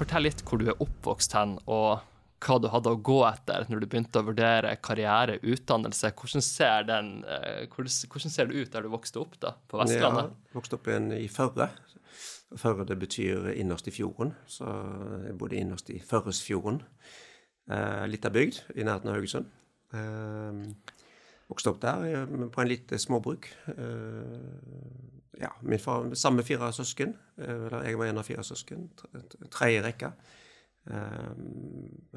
[0.00, 2.00] fortell litt hvor du er oppvokst hen, og
[2.40, 6.12] hva du hadde å gå etter når du begynte å vurdere karriere, utdannelse.
[6.16, 10.32] Hvordan ser, den, eh, hvordan ser det ut der du vokste opp da, på Vestlandet?
[10.32, 11.68] Ja, vokste opp igjen i Førre.
[12.58, 14.70] Førre det betyr innerst i fjorden, så
[15.28, 16.80] jeg bodde innerst i Førresfjorden.
[17.70, 19.52] Eh, Lita bygd i nærheten av Haugesund.
[19.94, 20.96] Eh,
[21.50, 23.48] vokste opp der eh, på en lite småbruk.
[23.76, 27.16] Eh, ja, min far, Samme fire søsken.
[27.38, 28.90] eller jeg var en av fire søsken.
[29.50, 30.12] Tredje rekke.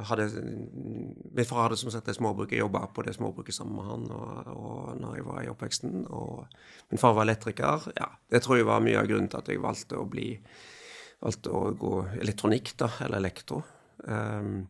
[0.10, 0.26] hadde,
[1.32, 2.52] min far hadde som sagt et småbruk.
[2.52, 6.06] Jobba på det småbruket sammen med han og, og når jeg var i oppveksten.
[6.10, 6.46] Og
[6.92, 7.88] min far var elektriker.
[7.96, 10.34] Ja, det tror jeg var mye av grunnen til at jeg valgte å bli
[11.24, 13.62] valgte å gå elektronikk, da, eller elektro.
[14.04, 14.68] Um,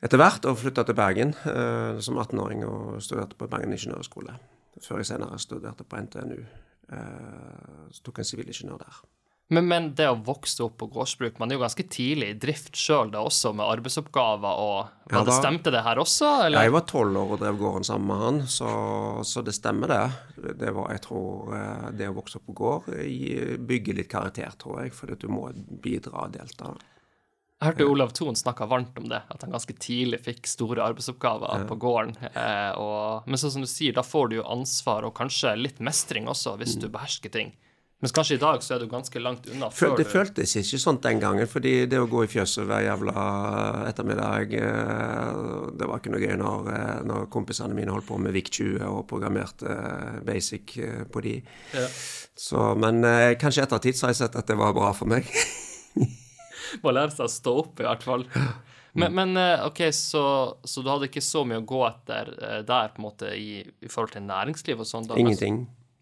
[0.00, 4.36] etter hvert og flytta til Bergen eh, som 18-åring og studerte på Bergen ingeniørskole.
[4.80, 6.42] Før jeg senere studerte på NTNU.
[6.90, 9.00] Eh, så tok jeg en sivilingeniør der.
[9.50, 12.76] Men, men, det å vokse opp på gårdsbruk Man er jo ganske tidlig i drift
[12.78, 16.68] sjøl, da også, med arbeidsoppgaver og ja, da, Stemte det her også, eller?
[16.68, 18.70] Jeg var tolv år og drev gården sammen med han, så,
[19.26, 20.54] så, det stemmer, det.
[20.60, 22.88] Det var, jeg tror, eh, det å vokse opp på gård
[23.72, 25.48] bygger litt karakter, tror jeg, fordi du må
[25.82, 26.70] bidra og delta.
[27.60, 31.58] Jeg hørte Olav Thon snakka varmt om det, at han ganske tidlig fikk store arbeidsoppgaver
[31.60, 31.64] ja.
[31.68, 32.14] på gården.
[32.30, 35.82] Eh, og, men sånn som du sier, da får du jo ansvar og kanskje litt
[35.84, 36.86] mestring også, hvis mm.
[36.86, 37.52] du behersker ting.
[38.00, 39.68] Mens kanskje i dag så er du ganske langt unna.
[39.76, 41.44] før Det føltes ikke sånn den gangen.
[41.46, 43.24] fordi det å gå i fjøset hver jævla
[43.90, 45.42] ettermiddag eh,
[45.76, 49.04] Det var ikke noe gøy når, eh, når kompisene mine holdt på med VIK20 og
[49.10, 50.78] programmerte eh, basic
[51.12, 51.36] på de.
[51.76, 51.84] Ja.
[52.40, 53.04] Så, men
[53.36, 55.28] kanskje etter tid så har jeg sett at det var bra for meg.
[56.84, 58.26] Må lære seg å stå opp, i hvert fall.
[58.98, 60.22] Men, men OK, så,
[60.66, 62.32] så, du hadde ikke så mye å gå etter
[62.66, 65.06] der på en måte i, i forhold til næringsliv og sånn?
[65.14, 65.60] Ingenting.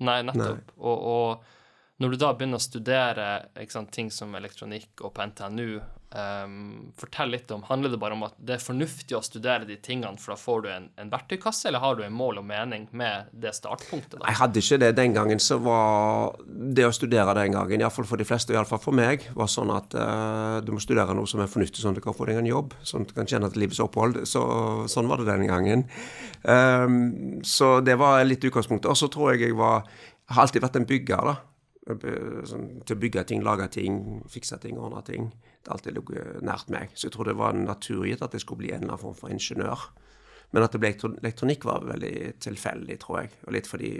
[0.08, 0.70] Nei, nettopp.
[0.72, 0.78] Nei.
[0.80, 3.28] og, og når du da begynner å studere
[3.72, 8.24] sant, ting som elektronikk og på NTNU, um, fortell litt om Handler det bare om
[8.26, 11.68] at det er fornuftig å studere de tingene, for da får du en, en verktøykasse,
[11.68, 14.18] eller har du en mål og mening med det startpunktet?
[14.18, 14.24] Da?
[14.30, 15.42] Jeg hadde ikke det den gangen.
[15.42, 19.50] Så var det å studere den gangen, iallfall for de fleste, iallfall for meg, var
[19.52, 22.28] sånn at uh, du må studere noe som er fornuftig, sånn at du kan få
[22.30, 24.22] deg en jobb, sånn at du kan tjene til livets opphold.
[24.28, 24.44] Så,
[24.91, 25.88] sånn var det den gangen.
[26.44, 28.91] Um, så det var litt utgangspunktet.
[28.91, 29.84] Og så tror jeg jeg var
[30.28, 31.36] har alltid vært en bygger, da.
[32.48, 35.30] Sånn, til å bygge ting, lage ting, fikse ting, ordne ting.
[35.68, 36.92] Alltid ligget nært meg.
[36.94, 39.32] Så jeg tror det var naturgitt at jeg skulle bli en eller annen form for
[39.32, 39.88] ingeniør.
[40.50, 43.32] Men at det ble elektronikk, var veldig tilfeldig, tror jeg.
[43.44, 43.90] Og litt fordi,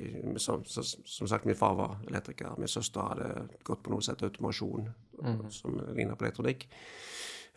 [0.41, 2.57] som, som, sagt, min far var elektriker.
[2.57, 3.29] Min søster hadde
[3.69, 4.89] gått på noe sett automasjon,
[5.21, 5.43] mm.
[5.53, 6.65] som ligner på elektronikk.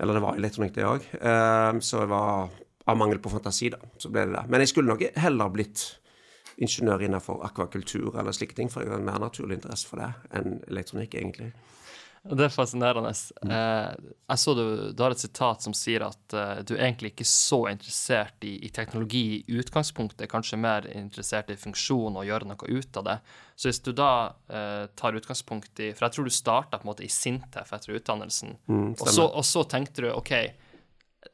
[0.01, 1.07] Eller det var elektronikk, det òg.
[1.23, 2.51] Uh, så jeg var
[2.91, 4.45] av mangel på fantasi, da, så ble det det.
[4.51, 5.85] Men jeg skulle nok heller blitt
[6.61, 10.11] ingeniør innenfor akvakultur eller slike ting, for jeg har en mer naturlig interesse for det
[10.35, 11.53] enn elektronikk, egentlig.
[12.21, 13.11] Det er fascinerende.
[13.41, 13.51] Mm.
[13.51, 17.15] Eh, jeg så du, du, har et sitat som sier at uh, du er egentlig
[17.15, 22.51] ikke så interessert i, i, teknologi i utgangspunktet, kanskje mer interessert i funksjon og gjøre
[22.51, 23.17] noe ut av det.
[23.57, 24.11] Så hvis du da
[24.49, 29.07] eh, tar utgangspunkt i For jeg tror du starta i Sintef etter utdannelsen, mm, og,
[29.09, 30.33] så, og så tenkte du OK,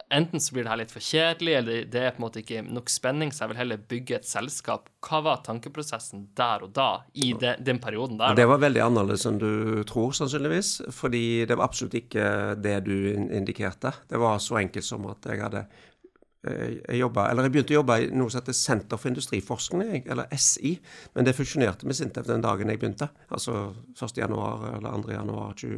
[0.10, 2.62] enten så blir det her litt for kjedelig, eller det er på en måte ikke
[2.66, 4.90] nok spenning, så jeg vil heller bygge et selskap.
[5.04, 8.32] Hva var tankeprosessen der og da, i de, den perioden der?
[8.32, 8.40] Da?
[8.42, 10.72] Det var veldig annerledes enn du tror, sannsynligvis.
[10.96, 13.94] Fordi det var absolutt ikke det du indikerte.
[14.10, 17.80] Det var så enkelt som at jeg hadde eh, jeg, jobbet, eller jeg begynte å
[17.82, 20.78] jobbe i noe som heter Senter for industriforskning, eller SI.
[21.16, 24.20] Men det funksjonerte med Sintef den dagen jeg begynte, altså 1.
[24.24, 25.74] januar eller 2.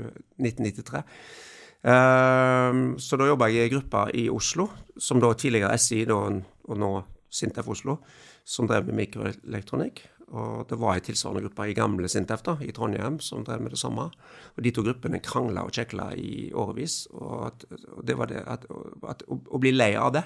[1.84, 2.90] januar 1993.
[2.90, 6.16] Ehm, så da jobba jeg i ei gruppe i Oslo, som da tidligere SI da,
[6.16, 8.00] og nå Sintef Oslo,
[8.44, 10.02] som drev med mikroelektronikk.
[10.30, 13.72] Og det var ei tilsvarende gruppe i gamle Sintef da, i Trondheim som drev med
[13.74, 14.12] det samme.
[14.56, 17.08] Og De to gruppene krangla og kjekla i årevis.
[17.14, 17.66] Og, at,
[17.96, 18.68] og det var det at,
[19.10, 20.24] at, å bli lei av det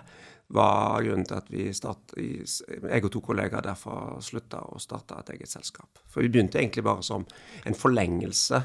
[0.53, 5.37] var grunnen til at vi start, jeg og to kollegaer derfor slutta å starte et
[5.37, 6.03] eget selskap.
[6.11, 7.23] For vi begynte egentlig bare som
[7.63, 8.59] en forlengelse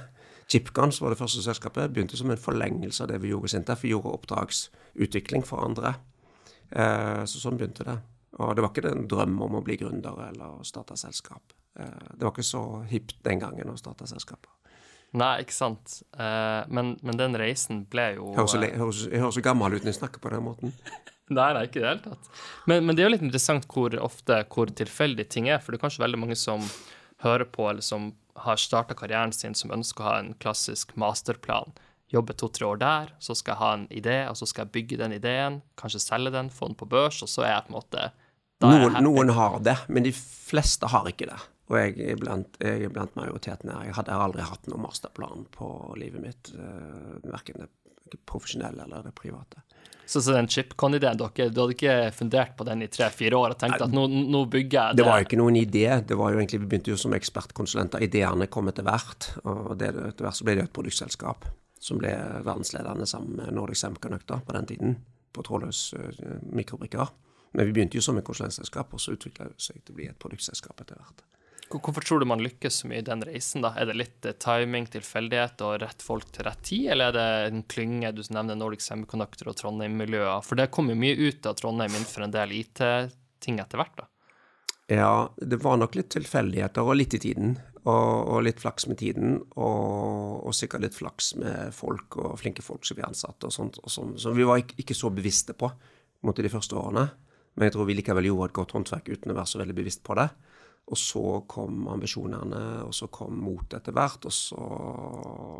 [0.48, 3.52] Chipgun, som var det første selskapet, begynte som en forlengelse av det vi gjorde i
[3.52, 3.82] Sintef.
[3.84, 5.94] Vi gjorde oppdragsutvikling for andre.
[6.70, 7.98] Eh, så sånn begynte det.
[8.38, 11.52] Og det var ikke en drøm om å bli gründer eller starte selskap.
[11.78, 14.48] Eh, det var ikke så hipt den gangen å starte selskap.
[15.16, 16.00] Nei, ikke sant.
[16.16, 20.22] Eh, men, men, den reisen ble jo Jeg høres så gammel ut når jeg snakker
[20.24, 20.74] på den måten.
[21.38, 22.30] nei, nei, ikke i det hele tatt.
[22.68, 25.62] Men, men, det er jo litt interessant hvor ofte hvor tilfeldig ting er.
[25.64, 26.64] For det er kanskje veldig mange som
[27.24, 28.12] hører på, eller som
[28.44, 31.74] har starta karrieren sin, som ønsker å ha en klassisk masterplan.
[32.12, 35.00] Jobbe to-tre år der, så skal jeg ha en idé, og så skal jeg bygge
[35.02, 37.78] den ideen, kanskje selge den, få den på børs, og så er jeg på en
[37.80, 38.08] måte
[38.64, 41.38] noen, noen, har det, men de fleste har ikke det.
[41.68, 43.84] Og jeg er blant, jeg er blant majoriteten her.
[43.90, 45.68] Jeg hadde aldri hatt noen masterplan på
[46.00, 46.50] livet mitt.
[46.56, 47.68] Uh, verken
[48.24, 49.62] profesjonelle eller det private.
[50.08, 53.58] Så, så den chipcon-ideen, dere, du hadde ikke fundert på den i tre-fire år og
[53.60, 55.02] tenkt at nå, nå bygger jeg det?
[55.02, 55.84] Det var jo ikke noen idé.
[56.08, 58.06] det var jo egentlig, Vi begynte jo som ekspertkonsulenter.
[58.06, 59.28] Ideene kom etter hvert.
[59.44, 61.44] og det, etter hvert så ble det et produktselskap
[61.78, 62.14] som ble
[62.46, 64.96] verdensledende sammen med Nordic Semiconductor på den tiden,
[65.36, 66.08] på trådløs uh,
[66.56, 67.12] mikrobrikker.
[67.52, 70.08] Men vi begynte jo som et konsulentselskap, og så utvikla det seg til å bli
[70.08, 71.22] et produktselskap etter hvert.
[71.68, 73.62] Hvorfor tror du man lykkes så mye i den reisen?
[73.64, 73.74] da?
[73.76, 77.50] Er det litt eh, timing, tilfeldighet og rett folk til rett tid, eller er det
[77.52, 80.40] en klynge du nevner Nordic Semiconductor og Trondheim-miljøer?
[80.46, 84.08] For det kom jo mye ut av Trondheim innenfor en del IT-ting etter hvert, da.
[84.88, 87.58] Ja, det var nok litt tilfeldigheter og litt i tiden.
[87.88, 92.64] Og, og litt flaks med tiden, og, og, sikkert litt flaks med folk og flinke
[92.64, 93.78] folk som vi ansatte og sånt.
[93.80, 94.18] Og sånt.
[94.20, 95.70] Så vi var ikke, ikke så bevisste på
[96.26, 97.06] mot de første årene.
[97.56, 100.02] Men jeg tror vi likevel gjorde et godt håndverk uten å være så veldig bevisst
[100.04, 100.26] på det.
[100.88, 104.60] Og så kom ambisjonene, og så kom motet etter hvert, og så,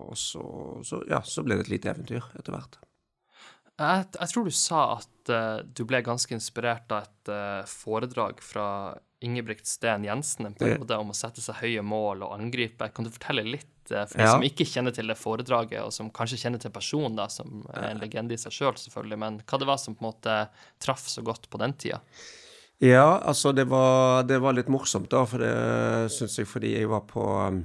[0.08, 0.44] og så,
[0.88, 2.78] så, ja, så ble det et lite eventyr etter hvert.
[3.78, 8.40] Jeg, jeg tror du sa at uh, du ble ganske inspirert av et uh, foredrag
[8.42, 12.88] fra Ingebrigt Sten Jensen en periode om å sette seg høye mål og angripe.
[12.94, 14.32] Kan du fortelle litt, uh, for de ja.
[14.34, 17.92] som ikke kjenner til det foredraget, og som kanskje kjenner til personen, da, som er
[17.92, 20.38] en legende i seg sjøl, selv, selvfølgelig, men hva det var som på en måte
[20.82, 22.00] traff så godt på den tida?
[22.78, 26.90] Ja, altså det var, det var litt morsomt, da, for det syns jeg fordi jeg
[26.90, 27.64] var på um,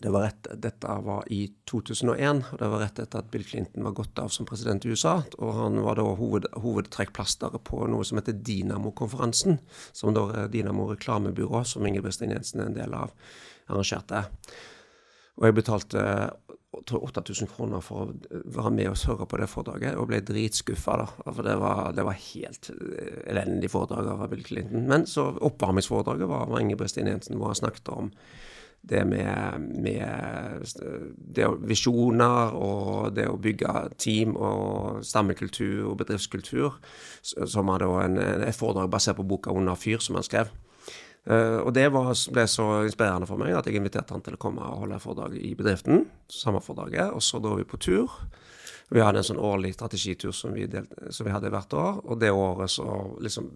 [0.00, 3.84] det var rett, Dette var i 2001, og det var rett etter at Bill Clinton
[3.84, 5.18] var gått av som president i USA.
[5.38, 9.58] og Han var da hoved, hovedtrekkplasteret på noe som heter Dinamo-konferansen,
[9.92, 13.12] som da er Dinamo reklamebyrå, som Ingebrigtsen Jensen er en del av,
[13.68, 14.24] arrangerte.
[15.36, 16.06] Og jeg betalte
[16.72, 20.96] 8000 kroner for å være med og høre på det foredraget, og ble dritskuffa.
[21.00, 24.86] da, For det var, det var helt eh, elendig foredrag av Bill Clinton.
[24.90, 28.12] Men så oppvarmingsforedraget var av Ingebrigt Jensen, hvor han snakket om
[28.80, 30.64] det med, med
[31.36, 36.78] det visjoner og det å bygge team og stammekultur og bedriftskultur,
[37.20, 40.48] som hadde en, et foredrag basert på boka 'Under fyr', som han skrev.
[41.28, 44.40] Uh, og det var, ble så inspirerende for meg at jeg inviterte han til å
[44.40, 46.06] komme og holde foredrag i bedriften.
[46.32, 47.12] Samme foredraget.
[47.12, 48.14] Og så dro vi på tur.
[48.90, 52.00] Vi hadde en sånn årlig strategitur som vi, delte, som vi hadde hvert år.
[52.10, 52.88] Og det året så
[53.22, 53.52] liksom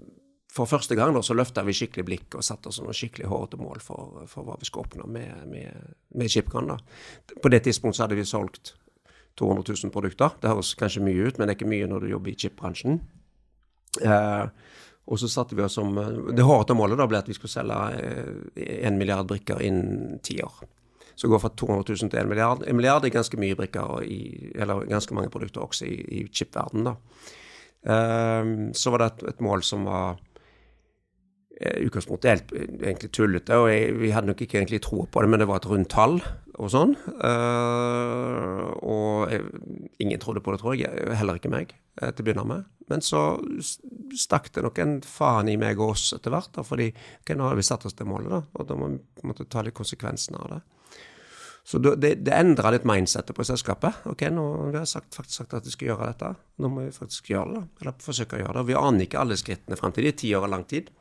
[0.54, 3.58] For første gang da, så løfta vi skikkelig blikk og satte oss noen skikkelig hårete
[3.58, 6.68] mål for, for, hva vi skulle oppnå med, med, med Chipcon.
[6.70, 6.76] da.
[7.42, 8.76] På det tidspunktet så hadde vi solgt
[9.34, 10.30] 200 000 produkter.
[10.38, 13.00] Det høres kanskje mye ut, men det er ikke mye når du jobber i chipbransjen.
[13.98, 14.46] Uh,
[15.04, 15.92] og så satte vi oss som
[16.32, 17.76] Det hårete målet da ble at vi skulle selge
[18.56, 20.62] én eh, milliard brikker innen ti år.
[21.14, 22.64] Så går fra 200 000 til 1 milliard.
[22.66, 26.96] En milliard er ganske mye brikker, i, eller ganske mange produkter også i, i chip-verdenen.
[27.84, 30.16] Um, så var det et, et mål som var
[31.54, 35.42] utgangspunktet er egentlig tullete, og jeg, vi hadde nok ikke egentlig tro på det, men
[35.42, 36.18] det var et rundt tall
[36.54, 36.94] og sånn.
[37.14, 39.46] Uh, og jeg,
[40.02, 40.90] ingen trodde på det, tror jeg.
[41.18, 42.68] Heller ikke meg, til å begynne med.
[42.90, 43.22] Men så
[44.18, 47.48] stakk det nok en faen i meg og oss etter hvert, da, fordi okay, nå
[47.48, 50.42] har vi satt oss det målet, da, og da må vi måtte ta litt konsekvensene
[50.42, 50.62] av det.
[51.64, 54.02] Så det, det endra litt mindsettet på selskapet.
[54.10, 56.34] Ok, nå har vi sagt, faktisk sagt at vi skal gjøre dette.
[56.60, 58.64] Nå må vi faktisk gjøre det, eller forsøke å gjøre det.
[58.68, 60.92] Vi aner ikke alle skrittene frem til de ti år er lang tid.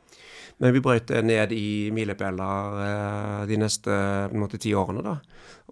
[0.62, 3.96] Men vi brøt det ned i milepæler eh, de neste
[4.34, 5.16] måte, ti årene, da.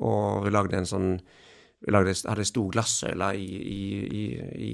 [0.06, 1.14] Og vi lagde en sånn
[1.82, 3.78] Vi lagde, hadde stor glassøyle i, i,
[4.38, 4.72] i,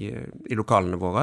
[0.51, 1.23] i, lokalene våre.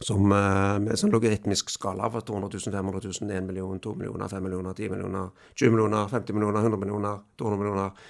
[0.00, 4.30] Som, eh, med sånn logaritmisk skala fra 200 000, 500 000, 1 million, 2 millioner,
[4.32, 8.08] 5 millioner, 10 millioner, 20 millioner, 50 millioner, 100 millioner, 200 millioner,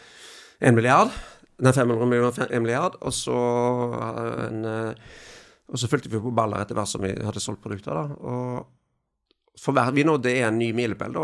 [0.70, 1.18] 1 milliard.
[1.58, 3.00] Nei, 500 millioner, 1 milliard.
[3.02, 3.40] Og så
[4.46, 4.62] en
[5.68, 7.92] og så fulgte vi på baller etter hvert som vi hadde solgt produkter.
[7.92, 8.77] da, og
[9.58, 11.16] for hver, vi nådde en ny milepæl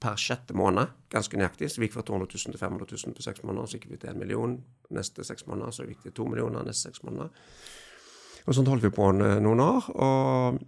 [0.00, 1.70] per sjette måned, ganske nøyaktig.
[1.70, 3.66] Så vi gikk fra 200 000 til 500 000 på seks måneder.
[3.66, 4.56] Så gikk vi til en million
[4.94, 5.74] neste seks måneder.
[5.74, 7.30] Så gikk vi til to millioner neste seks måneder.
[8.48, 9.90] Og sånn holdt vi på noen år.
[9.94, 10.58] Og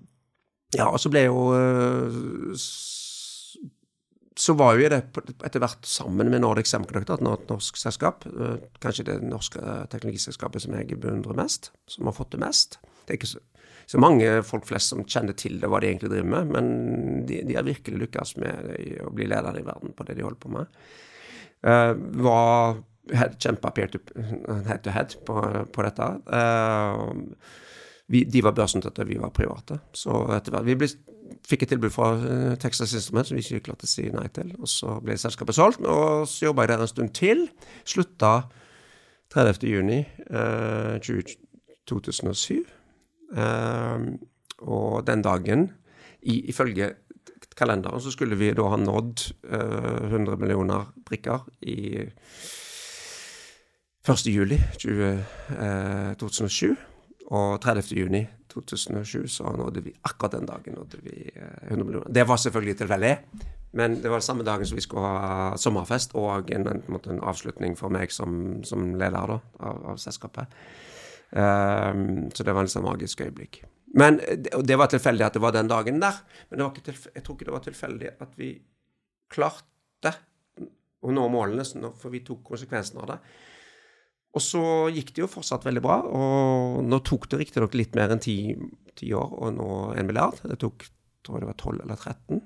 [0.76, 2.58] ja, og så ble jo eh,
[4.40, 5.00] Så var jo det
[5.42, 8.26] etter hvert sammen med Nordic Semiconductor, et norsk selskap.
[8.30, 12.78] Eh, kanskje det norske teknologiselskapet som jeg beundrer mest, som har fått det mest.
[13.04, 13.46] Det er ikke så
[13.90, 16.50] så mange folk flest som kjenner til det, hva de egentlig driver med.
[16.54, 18.68] Men de, de har virkelig lykkes med
[19.02, 20.78] å bli ledere i verden på det de holder på med.
[21.66, 21.92] Uh,
[22.22, 22.78] var
[23.10, 23.98] kjempa peer to
[24.68, 25.42] head to head på,
[25.74, 26.08] på dette.
[26.30, 27.10] Uh,
[28.10, 29.82] vi, de var børsnoterte, vi var private.
[29.94, 30.92] Så etter hvert Vi ble,
[31.50, 34.54] fikk et tilbud fra uh, Texas Instrument som vi ikke klarte å si nei til.
[34.60, 37.48] Og så ble selskapet solgt, og så jobba jeg der en stund til.
[37.82, 38.36] Slutta
[39.34, 40.04] 30.6.2007.
[40.30, 41.38] uh,
[41.90, 42.79] 2007.
[43.36, 44.18] Ehm,
[44.58, 45.70] og den dagen,
[46.22, 46.92] i, ifølge
[47.56, 52.06] kalenderen, så skulle vi da ha nådd 100 eh, millioner brikker i
[54.08, 54.26] 1.
[54.26, 55.10] juli 20,
[55.58, 56.76] eh, 2007.
[57.30, 57.94] Og 30.
[57.94, 61.30] juni 2007 så nådde vi akkurat den dagen nådde vi
[61.68, 62.12] 100 eh, millioner.
[62.12, 63.16] Det var selvfølgelig tilfeldig,
[63.72, 67.78] men det var samme dagen som vi skulle ha sommerfest og en, en, en avslutning
[67.78, 70.46] for meg som, som leder da, av, av selskapet.
[71.30, 73.62] Um, så det var en sånn magisk øyeblikk.
[73.94, 76.20] Men det, var tilfeldig at det var den dagen der.
[76.50, 78.52] Men jeg tror ikke det var tilfeldig at vi
[79.30, 80.14] klarte
[81.00, 81.64] å nå målene,
[81.98, 83.18] for vi tok konsekvensen av det.
[84.36, 84.62] Og så
[84.94, 85.96] gikk det jo fortsatt veldig bra.
[86.06, 88.36] Og nå tok det riktignok litt mer enn ti,
[89.16, 90.38] år å nå en milliard.
[90.44, 90.86] Det tok
[91.24, 92.42] tror jeg det var 12 eller 13.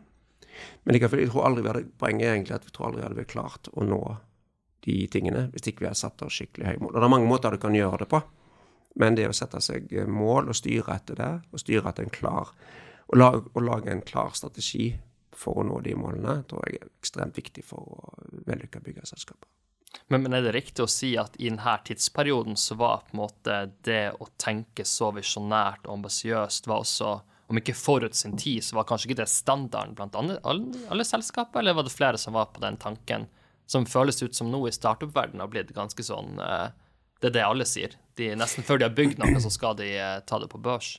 [0.85, 3.19] Men likevel, jeg tror aldri vi hadde, poenget er egentlig at vi tror aldri hadde
[3.19, 4.01] vi klart å nå
[4.85, 6.93] de tingene hvis ikke vi hadde satt oss skikkelig høye mål.
[6.93, 8.21] Og det er mange måter du kan gjøre det på.
[9.01, 12.55] Men det å sette seg mål og styre etter det, og styre etter en klar
[13.11, 14.95] og lage, og lage en klar strategi
[15.35, 18.15] for å nå de målene, tror jeg er ekstremt viktig for å
[18.47, 19.51] vellykka bygge selskaper.
[20.09, 23.23] Men, men, er det riktig å si at i denne tidsperioden så var på en
[23.23, 27.13] måte det å tenke så visjonært og ambisiøst var også,
[27.53, 31.61] om ikke forut sin tid, så var kanskje ikke det standarden blant alle, alle, selskaper,
[31.61, 33.29] eller var det flere som var på den tanken,
[33.71, 36.73] som føles ut som nå i startup-verdenen har blitt ganske sånn uh,
[37.25, 37.95] Det er det alle sier.
[38.21, 40.99] De, nesten før de har bygd noe, så skal de uh, ta det på børs.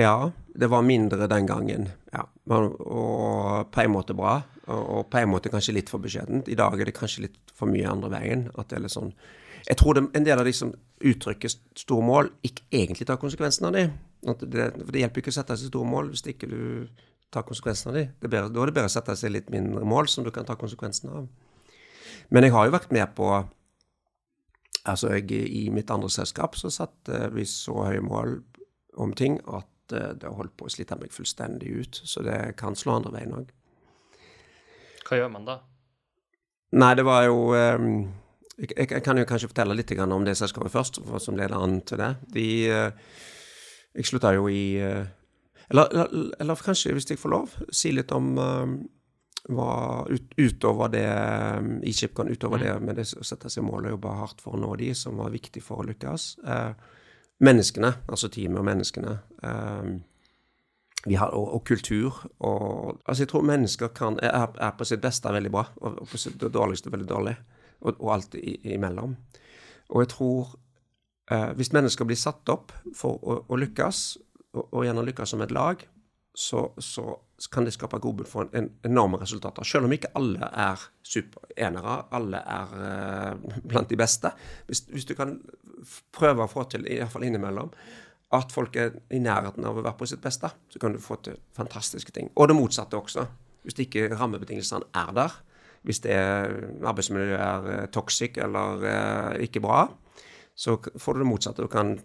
[0.00, 1.90] Ja, det var mindre den gangen.
[2.14, 2.22] Ja.
[2.48, 4.38] Og på en måte bra,
[4.72, 6.48] og på en måte kanskje litt for beskjedent.
[6.48, 8.46] I dag er det kanskje litt for mye andre veien.
[8.56, 9.12] At det er litt sånn
[9.66, 10.70] Jeg tror det, en del av de som
[11.04, 13.88] uttrykker store mål, ikke egentlig tar konsekvensen av de.
[14.46, 16.60] Det, for det hjelper ikke å sette seg store mål hvis ikke du
[17.34, 18.04] tar konsekvensen av de.
[18.22, 21.10] da er det bedre å sette seg litt mindre mål som du kan ta konsekvensen
[21.12, 21.26] av.
[22.30, 23.28] Men jeg har jo vært med på
[24.86, 28.36] Altså, jeg, i mitt andre selskap så satte vi så høye mål
[29.02, 32.02] om ting at uh, det holdt på å slite meg fullstendig ut.
[32.04, 33.50] Så det kan slå andre veien òg.
[35.06, 35.58] Hva gjør man da?
[36.76, 37.90] Nei, det var jo um,
[38.56, 42.02] jeg, jeg, kan jo kanskje fortelle litt om det selskapet først, som leder an til
[42.02, 42.12] det.
[42.34, 43.20] De uh,
[43.96, 44.76] Jeg slutta jo i
[45.66, 48.36] eller, eller, eller, kanskje, hvis jeg får lov, si litt om
[49.48, 51.06] hva ut, utover det
[51.86, 52.64] i kan utover mm.
[52.64, 55.16] det med det å sette seg mål og jobbe hardt for å nå de, som
[55.22, 56.36] var viktig for å lykkes.
[57.38, 59.16] menneskene, altså teamet og menneskene.
[61.06, 62.26] Har, og, og, kultur.
[62.42, 66.08] Og, altså jeg tror mennesker kan, er, er, på sitt beste veldig bra, og, og
[66.10, 67.36] på sitt dårligste veldig dårlig.
[67.80, 69.14] Og, og alt i, imellom.
[69.92, 70.56] Og jeg tror
[71.30, 74.00] eh, Hvis mennesker blir satt opp for å, å lykkes,
[74.56, 75.84] og, og, gjerne lykkes som et lag,
[76.36, 77.16] så, så
[77.52, 79.64] kan det skape grobunn for en, en, enorme resultater.
[79.64, 84.34] Selv om ikke alle er superenere, alle er eh, blant de beste.
[84.68, 85.38] Hvis, hvis, du kan
[86.12, 87.72] prøve å få til, iallfall innimellom,
[88.36, 91.16] at folk er i nærheten av å være på sitt beste, så kan du få
[91.24, 92.28] til fantastiske ting.
[92.36, 93.24] Og det motsatte også.
[93.64, 95.40] Hvis ikke rammebetingelsene er der,
[95.88, 99.86] hvis det arbeidsmiljøet er uh, toxic eller uh, ikke bra,
[100.56, 101.64] så får du det motsatte.
[101.64, 101.96] Du kan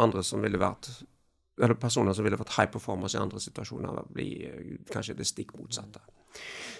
[0.00, 0.88] andre som ville vært
[1.60, 5.54] eller personer som ville fått high performance i andre situasjoner, bli uh, kanskje det stikk
[5.58, 6.02] motsatte.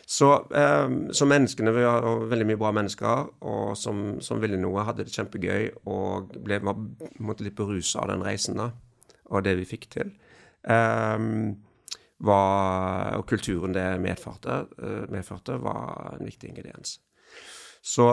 [0.06, 4.84] Så, um, så, menneskene, vi har veldig mye bra mennesker, og som, som ville noe,
[4.86, 8.70] hadde det kjempegøy og ble måtte litt berusa av den reisen da,
[9.30, 10.10] og det vi fikk til.
[10.66, 11.60] Um,
[12.20, 16.98] var, og kulturen det medførte, uh, medførte, var en viktig ingrediens.
[17.80, 18.10] Så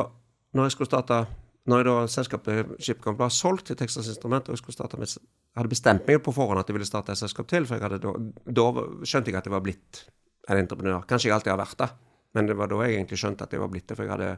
[0.55, 1.25] når jeg skulle starte
[1.67, 5.11] når jeg da selskapet Shipcom var solgt til Texas Instrument, og jeg skulle starte med,
[5.57, 8.13] hadde bestemt meg på forhånd at jeg ville starte et selskap til, for jeg da,
[8.59, 8.67] da
[9.03, 10.03] skjønte jeg at jeg var blitt
[10.47, 11.03] en entreprenør.
[11.09, 11.89] Kanskje jeg alltid har vært det,
[12.37, 13.97] men det var da jeg egentlig skjønte at jeg var blitt det.
[13.97, 14.31] For jeg hadde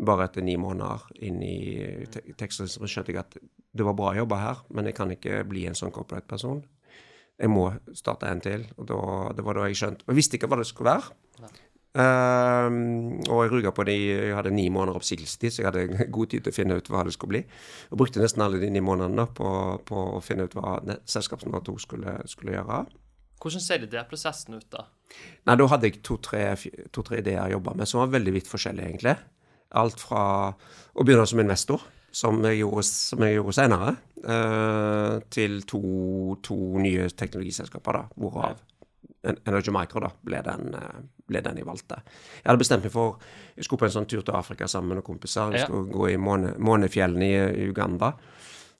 [0.00, 4.40] bare etter ni måneder inn i Texas, så skjønte jeg at det var bra jobba
[4.40, 6.62] her, men jeg kan ikke bli en sånn corporate-person.
[7.40, 8.66] Jeg må starte en til.
[8.76, 9.00] og da,
[9.36, 11.52] Det var da jeg skjønte Jeg visste ikke hva det skulle være.
[11.90, 16.30] Um, og jeg ruga på det Jeg hadde ni måneder oppsigelsestid, så jeg hadde god
[16.30, 17.42] tid til å finne ut hva det skulle bli.
[17.90, 19.50] Og brukte nesten alle de ni månedene på,
[19.88, 22.84] på å finne ut hva selskapet som skulle, skulle gjøre.
[23.40, 24.84] Hvordan ser det prosessen ut, da?
[25.48, 26.44] Nei, Da hadde jeg to-tre
[26.92, 29.16] to, ideer jeg jobba med, som var veldig vidt forskjellige, egentlig.
[29.80, 31.82] Alt fra å begynne som investor,
[32.12, 33.94] som jeg gjorde, som jeg gjorde senere,
[34.26, 35.80] uh, til to,
[36.44, 38.60] to, nye teknologiselskaper, da, hvorav
[39.22, 42.00] Energy Micro da, ble den, uh, ble den, jeg valgte.
[42.40, 43.18] Jeg hadde bestemt meg for
[43.56, 45.52] Jeg skulle på en sånn tur til Afrika sammen med noen kompiser.
[45.52, 48.14] Vi skulle gå i månefjellene i, i Uganda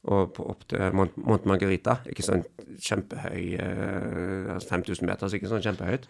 [0.09, 1.99] og på, opp til Mont, Mont Margarita.
[2.09, 2.45] Ikke sånn
[2.81, 6.07] kjempehøy uh, 5000 meter, så ikke sånn kjempehøyt.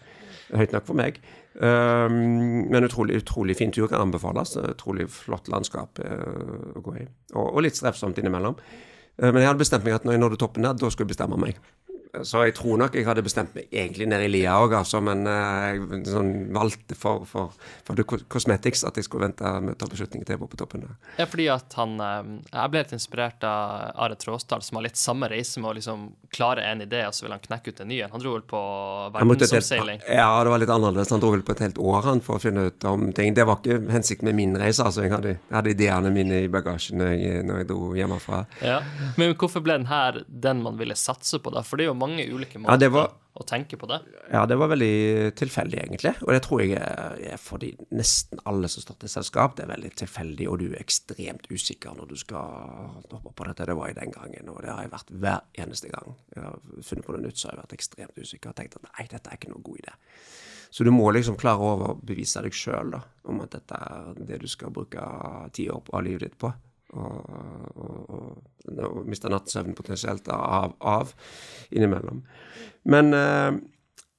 [0.61, 1.19] Høyt nok for meg.
[1.59, 4.55] Um, men utrolig, utrolig fin tur kan anbefales.
[4.63, 7.09] Utrolig flott landskap uh, å gå i.
[7.35, 8.59] Og, og litt strevsomt innimellom.
[9.21, 11.37] Men jeg hadde bestemt meg at når jeg nådde toppen der, da skulle jeg bestemme
[11.37, 11.59] meg.
[12.11, 15.23] Så jeg tror nok jeg hadde bestemt meg egentlig nede i lia òg, altså, men
[15.29, 17.55] uh, jeg sånn, valgte for, for,
[17.87, 20.59] for The Cosmetics at jeg skulle vente med å ta beslutningen til jeg var på
[20.59, 20.89] toppen.
[21.21, 24.99] Ja, fordi at han uh, Jeg ble litt inspirert av Are Tråsdal, som har litt
[24.99, 27.91] samme reise med å liksom klare en idé, og så vil han knekke ut en
[27.91, 28.13] ny en.
[28.15, 28.61] Han dro vel på
[29.15, 30.03] verdensomseiling?
[30.09, 31.15] Ja, det var litt annerledes.
[31.15, 33.35] Han dro vel på et helt år han for å finne ut om ting.
[33.39, 35.05] Det var ikke hensikten med min reise, altså.
[35.07, 38.43] Jeg hadde, jeg hadde ideene mine i bagasjen når jeg, når jeg dro hjemmefra.
[38.67, 38.81] Ja.
[39.21, 41.65] Men hvorfor ble den her den man ville satse på, da?
[41.67, 43.99] For det er jo mange ulike måter ja, var, å tenke på det.
[44.33, 46.13] Ja, det var veldig tilfeldig, egentlig.
[46.27, 50.49] Og det tror jeg er fordi nesten alle som starter selskap, det er veldig tilfeldig,
[50.51, 53.69] og du er ekstremt usikker når du skal hoppe på dette.
[53.71, 56.17] Det var jeg den gangen, og det har jeg vært hver eneste gang.
[56.35, 58.89] Jeg har funnet på noe nytt, så har jeg vært ekstremt usikker og tenkt at
[58.91, 59.99] nei, dette er ikke noen god idé.
[60.71, 62.95] Så du må liksom klare å overbevise deg sjøl
[63.31, 65.03] om at dette er det du skal bruke
[65.57, 66.53] ti år av livet ditt på
[66.93, 67.35] og,
[67.77, 68.15] og,
[68.79, 71.13] og, mista nattesøvn potensielt av, av
[71.71, 72.25] innimellom.
[72.91, 73.61] Men, eh,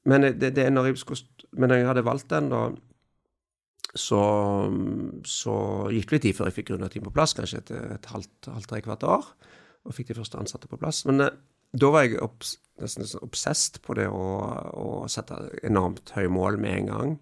[0.10, 1.22] men, det, det når, jeg
[1.58, 2.64] men når jeg hadde valgt den, da,
[3.98, 4.22] så,
[5.28, 5.56] så
[5.92, 8.72] gikk det litt tid før jeg fikk rundeteam på plass, kanskje et, et halvt, halvt
[8.72, 9.32] trekvart år,
[9.88, 11.04] og fikk de første ansatte på plass.
[11.10, 11.34] Men eh,
[11.72, 14.24] da var jeg obs, nesten obsesst på det å,
[14.76, 15.38] å sette
[15.68, 17.20] enormt høye mål med en gang.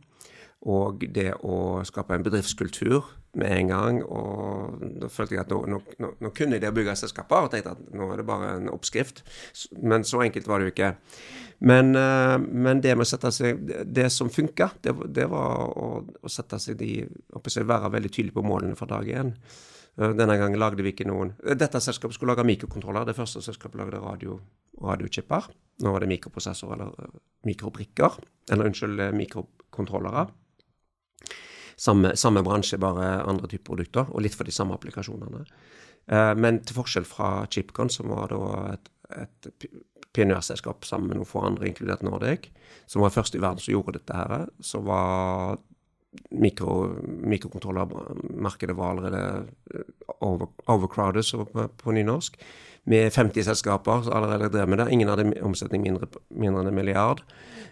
[0.67, 3.05] Og det å skape en bedriftskultur
[3.39, 3.99] med en gang.
[4.03, 7.53] Og da følte jeg at nå, nå, nå, kunne jeg det å bygge selskaper, og
[7.53, 9.23] tenkte at nå er det bare en oppskrift.
[9.79, 10.91] Men så enkelt var det jo ikke.
[11.59, 15.89] Men, eh, men det med å sette seg Det som funka, det, det, var å,
[16.07, 16.93] å, sette seg de
[17.51, 19.33] seg, Være veldig tydelig på målene fra dag én.
[19.99, 23.09] Eh, denne gangen lagde vi ikke noen Dette selskapet skulle lage mikrokontroller.
[23.09, 24.39] Det første selskapet lagde radio,
[24.79, 25.51] radiochipper.
[25.83, 27.17] Nå var det mikroprosessorer eller eh,
[27.51, 28.21] mikrobrikker.
[28.51, 30.29] Eller unnskyld, mikrokontrollere.
[31.79, 35.45] Samme, samme, bransje, bare andre typer produkter, og litt for de samme applikasjonene.
[36.12, 38.36] Eh, men til forskjell fra Chipcon, som var
[38.74, 39.69] et, et
[40.15, 42.50] pionerselskap sammen med noen få andre, inkludert Nordic,
[42.89, 45.59] som var først i verden som gjorde dette her, så var
[46.33, 49.24] mikro, mikrokontrollermarkedet allerede
[49.74, 52.39] eh, over, overcrowded, på, på nynorsk,
[52.89, 54.89] med 50 selskaper som allerede drev med det.
[54.91, 57.22] Ingen hadde omsetning mindre, mindre enn en milliard.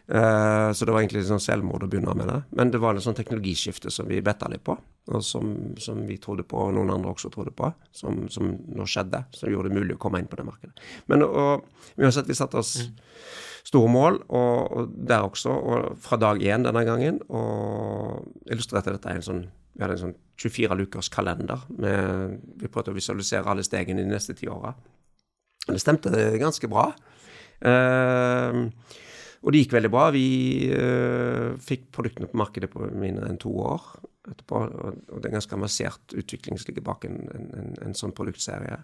[0.07, 2.37] Uh, så det var egentlig sånn selvmord å begynne med det.
[2.55, 4.77] Men det var en sånn teknologiskifte som vi betta litt på,
[5.11, 5.49] og som,
[5.83, 9.25] som, vi trodde på, og noen andre også trodde på, som, som nå skjedde.
[9.35, 10.87] Som gjorde det mulig å komme inn på det markedet.
[11.11, 12.77] Men og, uansett, vi satte oss
[13.67, 19.17] store mål, og, og, der også, og fra dag én denne gangen, og illustrerte dette
[19.17, 21.61] en sånn vi hadde en sånn 24 lukers kalender.
[21.77, 24.71] Med, vi prøvde å visualisere alle stegene de neste ti åra.
[25.67, 26.89] Det stemte ganske bra.
[27.57, 28.67] Uh,
[29.43, 30.09] og det gikk veldig bra.
[30.15, 30.27] Vi
[30.71, 33.85] uh, fikk produktene på markedet på mindre enn to år
[34.27, 34.61] etterpå.
[34.61, 38.79] Og, det er ganske avansert utvikling som ligger bak en, en, en, en sånn produktserie.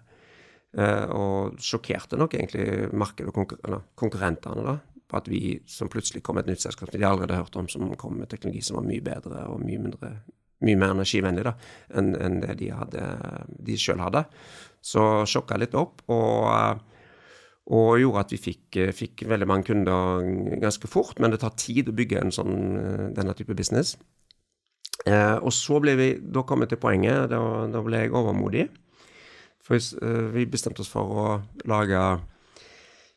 [0.74, 6.24] Uh, og sjokkerte nok egentlig markedet og konkur konkurrentene da, på at vi som plutselig
[6.24, 8.88] kom med et nytt selskap de allerede hørt om, som kom med teknologi som var
[8.88, 10.10] mye bedre og mye, mindre,
[10.66, 11.54] mye mer energivennlig da,
[11.94, 13.04] enn enn det de, hadde,
[13.68, 14.24] de sjøl hadde.
[14.84, 16.04] Så sjokka litt opp.
[16.12, 16.74] og uh,
[17.72, 20.24] og gjorde at vi fikk, eh, fikk, veldig mange kunder
[20.60, 21.18] ganske fort.
[21.20, 23.96] Men det tar tid å bygge en sånn, eh, denne type business.
[25.06, 28.68] Eh, og så ble vi, da kom vi til poenget, da, da ble jeg overmodig.
[29.64, 31.26] For eh, vi bestemte oss for å
[31.64, 32.20] lage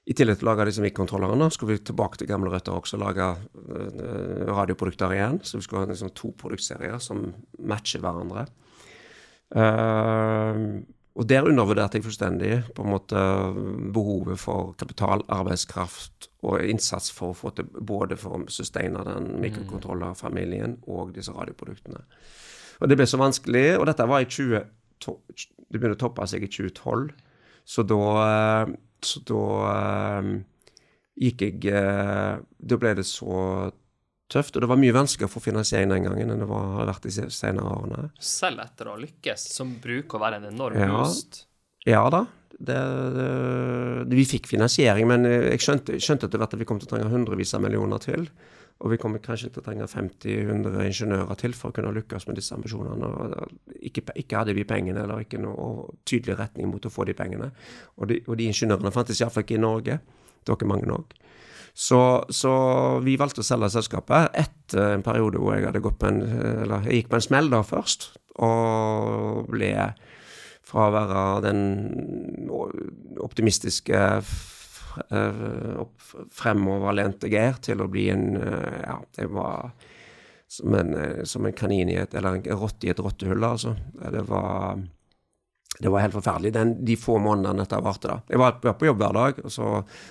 [0.08, 3.26] I tillegg til å lage disse mikrokontrollerne, skulle vi tilbake til gamle røtter også lage
[3.28, 5.42] eh, radioprodukter igjen.
[5.44, 8.46] Så vi skulle ha liksom, to produktserier som matcher hverandre.
[9.52, 10.80] Uh,
[11.18, 13.22] og der undervurderte jeg fullstendig på en måte
[13.94, 19.32] behovet for kapital, arbeidskraft og innsats for å få til både for å sustaine den
[19.42, 22.04] mikrokontrollerfamilien og disse radioproduktene.
[22.78, 24.62] Og det ble så vanskelig, og dette var i 20,
[25.68, 27.10] Det begynte å toppe seg i 2012,
[27.66, 28.68] så da,
[29.04, 30.30] så da eh,
[31.18, 33.72] gikk jeg eh, Da ble det så
[34.32, 34.56] tøft.
[34.56, 37.08] Og det var mye vanskeligere å få finansiering den gangen enn det var, har vært
[37.08, 38.10] de senere årene.
[38.24, 40.92] Selv etter å ha lykkes, som bruker å være en enorm ja.
[40.94, 41.46] boost?
[41.88, 42.26] Ja da.
[42.58, 42.78] Det,
[43.14, 43.26] det,
[44.18, 47.12] vi fikk finansiering, men jeg skjønte, skjønte etter hvert at vi kom til å trenge
[47.12, 48.26] hundrevis av millioner til.
[48.78, 52.38] Og vi kommer kanskje til å trenge 50-100 ingeniører til for å kunne lykkes med
[52.38, 53.46] disse ambisjonene.
[53.90, 57.50] Ikke, ikke hadde vi pengene, eller ikke noe tydelig retning mot å få de pengene.
[57.98, 59.98] Og de, og de ingeniørene fantes iallfall ikke i Norge.
[60.44, 61.18] Det var ikke mange nok.
[61.78, 62.52] Så, så,
[63.06, 65.68] vi valgte å selge selskapet etter en periode hvor jeg
[66.10, 66.24] en
[66.88, 68.08] jeg gikk på en smell da først,
[68.42, 69.70] og ble
[70.68, 71.62] fra å være den
[73.22, 74.02] optimistiske
[76.34, 79.70] fremoverlente Geir til å bli en Ja, det var
[80.50, 80.96] som en,
[81.30, 83.76] som en kanin i et Eller en rotte i et rottehull, altså.
[83.94, 84.82] Det var
[85.80, 88.10] det var helt forferdelig, den, de få månedene dette varte.
[88.10, 88.20] da.
[88.30, 89.68] Jeg var, på jobb hver dag, og, så,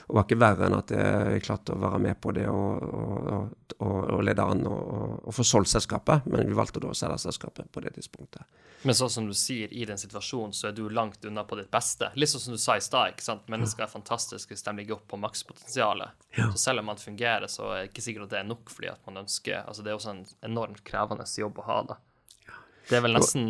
[0.07, 3.97] og var ikke verre enn at jeg klarte å være med på det og, og,
[4.15, 6.29] og lede an og, få solgt selskapet.
[6.31, 8.47] Men vi valgte da å selge selskapet på det tidspunktet.
[8.87, 11.71] Men sånn som du sier, i den situasjonen så er du langt unna på ditt
[11.73, 12.13] beste.
[12.15, 13.49] Litt sånn som du sa i stad, ikke sant.
[13.51, 16.27] Mennesker er fantastiske hvis de ligger opp på makspotensialet.
[16.37, 16.53] Ja.
[16.53, 18.93] Så selv om man fungerer, så er det ikke sikkert at det er nok fordi
[18.93, 21.97] at man ønsker Altså det er også en enormt krevende jobb å ha, da.
[22.87, 23.47] Det er vel nesten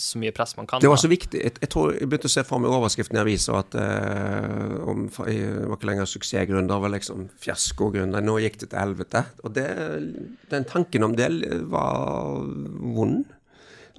[0.00, 0.82] så mye press man kan.
[0.82, 1.38] Det var så viktig.
[1.38, 5.04] Jeg, jeg tror jeg begynte å se for meg overskriften i avisa at eh, om,
[5.30, 8.24] jeg var ikke lenger suksessgründer, var liksom fiaskogründer.
[8.26, 9.22] Nå gikk det til helvete.
[9.46, 9.68] Og det,
[10.50, 11.30] den tanken om det
[11.70, 12.42] var
[12.98, 13.28] vond.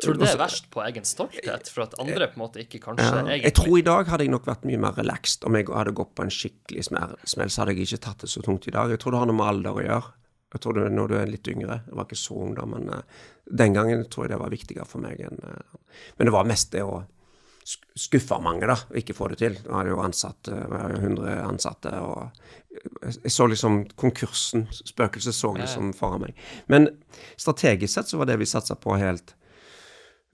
[0.02, 2.80] Tror du det er verst på egen stolthet, for at andre på en måte ikke
[2.82, 5.46] kanskje ja, egentlig Jeg tror i dag hadde jeg nok vært mye mer relaxed.
[5.48, 8.44] Om jeg hadde gått på en skikkelig smell, så hadde jeg ikke tatt det så
[8.46, 8.92] tungt i dag.
[8.92, 10.16] Jeg tror det har noe med alder å gjøre.
[10.52, 11.82] Jeg tror det når du er litt yngre.
[11.88, 14.88] Jeg var ikke så ung da, men uh, den gangen tror jeg det var viktigere
[14.88, 17.02] for meg enn uh, Men det var mest det å
[17.96, 19.60] skuffe mange, da, og ikke få det til.
[19.68, 22.32] Nå hadde jo ansatt uh, 100 ansatte, og
[23.24, 26.42] jeg så liksom konkursen, spøkelset så liksom foran meg.
[26.72, 26.90] Men
[27.40, 29.36] strategisk sett så var det vi satsa på, helt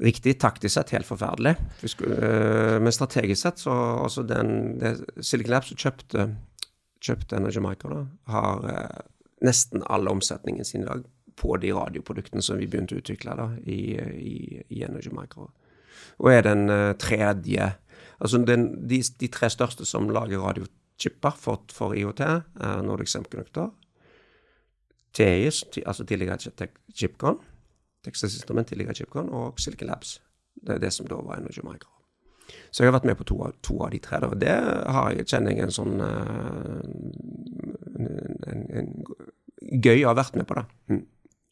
[0.04, 0.38] riktig.
[0.42, 1.56] Taktisk sett helt forferdelig.
[1.84, 3.74] Skulle, men strategisk sett så
[4.06, 6.30] altså den det, Silicon Labs kjøpte,
[7.04, 8.04] kjøpte Energy Micro, da,
[8.34, 8.68] har
[9.46, 11.04] nesten all omsetningen sin i dag
[11.38, 14.38] på de radioproduktene som vi begynte å utvikle da, i, i,
[14.74, 15.52] i Energy Micro.
[16.18, 17.76] Og er den uh, tredje
[18.18, 23.76] Altså den, de, de, tre største som lager radiochipper for, for IOT, er Nordic Semiconductor,
[25.14, 25.52] TI,
[25.86, 27.38] altså tidligere Chipcon,
[28.04, 30.16] Texas Instrument, tidligere Chipcon, og Silicon Labs.
[30.56, 31.94] Det er det som da var Energy Micro.
[32.72, 34.20] Så jeg har vært med på to, to av de tre.
[34.24, 34.30] Da.
[34.40, 34.56] Det
[34.96, 36.82] har jeg, kjenner jeg en sånn uh,
[37.98, 38.90] en, en,
[39.82, 40.66] gøy å ha vært med på det.
[40.94, 41.06] Mm.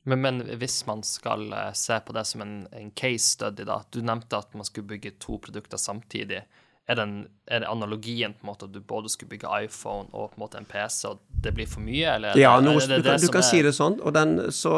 [0.06, 3.80] Men, men, hvis man skal uh, se på det som en, en, case study, da.
[3.90, 6.44] Du nevnte at man skulle bygge to produkter samtidig.
[6.86, 7.16] Er, den,
[7.50, 10.44] er, det analogien på en måte at du både skulle bygge iPhone og på en
[10.44, 12.12] måte en PC, og det blir for mye?
[12.20, 13.48] Eller ja, det, det, du kan, du kan er...
[13.50, 13.98] si det sånn.
[14.06, 14.76] Og den, så,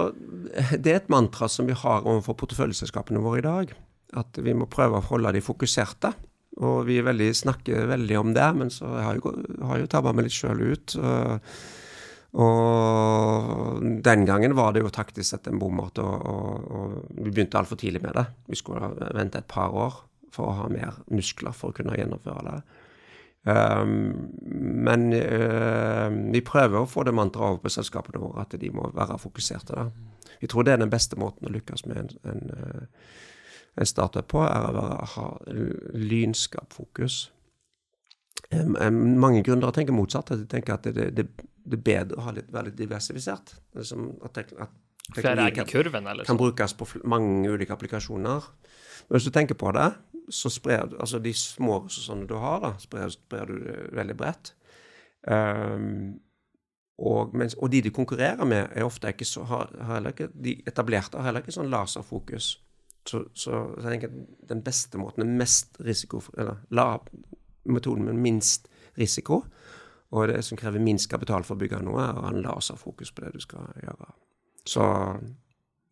[0.72, 3.76] det er et mantra som vi har overfor porteføljeselskapene våre i dag.
[4.16, 6.14] At vi må prøve å holde de fokuserte.
[6.58, 9.34] Og vi veldig, snakker veldig om det, men så har jeg jo,
[9.70, 10.96] har jo tabba meg litt sjøl ut.
[12.38, 17.60] Og, den gangen var det jo taktisk sett en bommert, og, og, og, vi begynte
[17.62, 18.26] altfor tidlig med det.
[18.50, 20.02] Vi skulle vente et par år
[20.34, 22.60] for å ha mer muskler for å kunne gjennomføre det.
[23.48, 24.28] Um,
[24.84, 28.90] men uh, vi prøver å få det mantraet over på selskapene våre at de må
[28.92, 29.78] være fokuserte.
[29.78, 30.34] Da.
[30.42, 33.14] Vi tror det er den beste måten å lykkes med en, en uh,
[33.78, 35.28] en startup på, er å være, ha
[35.98, 37.28] lynskap fokus.
[38.52, 40.32] Mange gründere tenker motsatt.
[40.32, 43.56] at De tenker at det, det, det er bedre å ha litt, være litt diversifisert.
[43.78, 44.76] Liksom at, at
[45.14, 46.42] teknologi kan, kurven, kan sånn.
[46.42, 48.52] brukes på mange ulike applikasjoner.
[49.08, 49.90] Men hvis du tenker på det,
[50.34, 54.16] så sprer du altså de små ressursene du har, da, sprer, sprer du det veldig
[54.20, 54.54] bredt.
[55.28, 56.18] Um,
[56.98, 60.58] og, mens, og, de de konkurrerer med, er ofte ikke så, har, har ikke, de
[60.68, 62.56] etablerte har heller ikke sånn laserfokus.
[63.08, 66.90] Så, så, så, jeg tenker at den beste måten, den mest risiko, eller la,
[67.68, 68.68] metoden med minst
[69.00, 69.44] risiko,
[70.16, 73.12] og det som krever minst kapital for å bygge noe, er å ha en laserfokus
[73.12, 74.14] på det du skal gjøre.
[74.68, 74.86] Så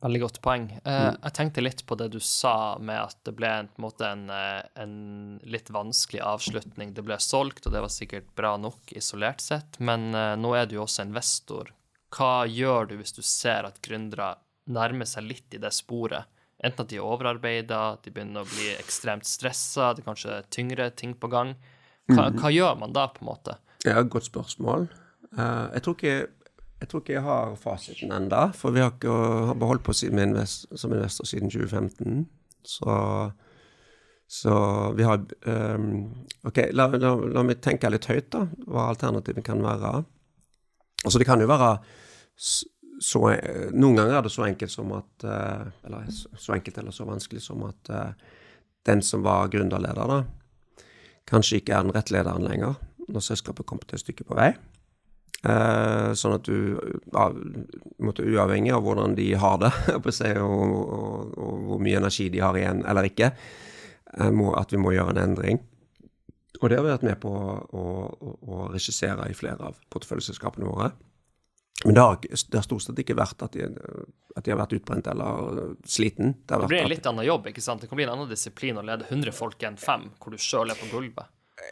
[0.06, 0.67] Veldig godt poeng.
[0.84, 1.15] Eh, mm.
[1.23, 4.60] Jeg tenkte litt på det du sa med at det ble en, en, en, eh,
[4.84, 4.97] en,
[5.49, 6.91] litt vanskelig avslutning.
[6.93, 10.69] Det ble solgt, og det var sikkert bra nok isolert sett, men eh, nå er
[10.69, 11.71] du jo også investor.
[12.13, 14.36] Hva gjør du hvis du ser at gründere
[14.69, 16.30] nærmer seg litt i det sporet?
[16.65, 20.89] Enten at de er overarbeida, de begynner å bli ekstremt stressa, det er kanskje tyngre
[20.97, 21.54] ting på gang.
[22.10, 22.39] Hva, mm.
[22.41, 23.58] hva gjør man da, på en måte?
[23.86, 24.88] Ja, Godt spørsmål.
[25.36, 26.15] Uh, jeg, tror ikke,
[26.82, 29.13] jeg, tror ikke, jeg har fasiten enda, for vi har, ikke,
[29.51, 32.25] har beholdt på invest, som investor siden 2015.
[32.65, 32.95] Så,
[34.28, 34.56] så
[34.97, 35.89] vi har um,
[36.49, 39.99] OK, la, la, la, meg tenke litt høyt, da, hva alternativet kan være.
[41.06, 41.75] Altså, det kan jo være
[43.01, 43.21] så,
[43.75, 47.43] noen ganger er det så enkelt som at eh, Eller så enkelt eller så vanskelig
[47.43, 48.31] som at eh,
[48.86, 50.84] den som var gründerleder, da,
[51.25, 52.75] kanskje ikke er den rette lederen lenger
[53.10, 54.51] når selskapet kommer til et stykke på vei.
[55.45, 56.77] Eh, sånn at du,
[57.10, 57.25] ja,
[58.05, 60.05] måtte uavhengig av hvordan de har det, og,
[60.45, 63.31] og, og, hvor mye energi de har igjen eller ikke,
[64.34, 65.60] må, at vi må gjøre en endring.
[66.62, 70.69] Og det har vi vært med på å, å, å regissere i flere av porteføljeselskapene
[70.69, 70.93] våre.
[71.83, 73.67] Men det har, det har, stort sett ikke vært at de,
[74.35, 76.38] at de har vært utbrent eller sliten.
[76.45, 77.83] Det, det blir en litt annen jobb, ikke sant?
[77.83, 80.71] Det kan bli en annen disiplin å lede 100 folk enn 5, hvor du sjøl
[80.71, 81.27] er på gulvet.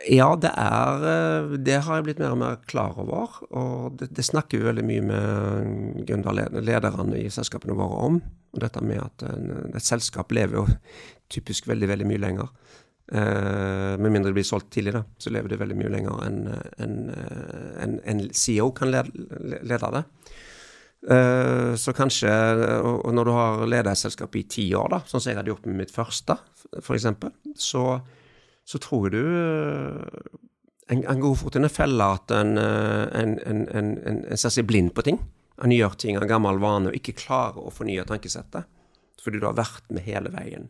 [0.07, 3.39] Ja, det er Det har jeg blitt mer og mer klar over.
[3.51, 8.21] Og det, det snakker vi veldig mye med gründerlederne i selskapene våre om.
[8.53, 10.67] Og dette med at en, et selskap lever jo
[11.33, 12.51] typisk veldig, veldig mye lenger.
[13.11, 16.39] Eh, med mindre det blir solgt tidlig, så lever det veldig mye lenger enn
[16.79, 16.93] en,
[17.83, 20.03] en, en CEO kan lede, det.
[21.11, 22.31] Eh, så kanskje,
[22.79, 25.51] og når du har ledet et selskap i ti år, da, sånn som jeg hadde
[25.51, 26.37] gjort med mitt første,
[26.79, 27.09] f.eks.,
[27.59, 27.83] så,
[28.63, 29.23] så tror jeg du
[30.87, 35.03] en, en god fort i felle at en, en, en, en, ser seg blind på
[35.05, 35.19] ting.
[35.63, 38.65] En gjør ting av gammel vane og ikke klarer å fornye tankesettet.
[39.23, 40.67] Fordi du har vært med hele veien.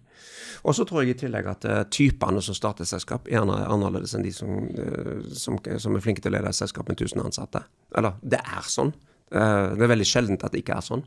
[0.63, 4.13] Og så tror jeg i tillegg at uh, typene som starter selskap, gjerne er annerledes
[4.15, 7.23] enn de som, uh, som, som, er flinke til å lede et selskap med 1000
[7.25, 7.63] ansatte.
[7.97, 8.93] Eller det er sånn.
[9.33, 11.03] Uh, det er veldig sjeldent at det ikke er sånn.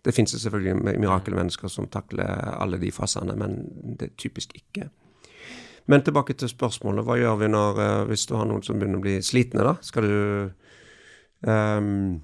[0.00, 2.24] Det fins selvfølgelig mirakelmennesker som takler
[2.56, 3.58] alle de fasene, men
[4.00, 4.88] det er typisk ikke.
[5.92, 7.04] Men tilbake til spørsmålet.
[7.04, 9.66] Hva gjør vi når, hvis du har noen som begynner å bli slitne?
[9.66, 9.74] da?
[9.84, 10.16] Skal du
[11.44, 12.20] um,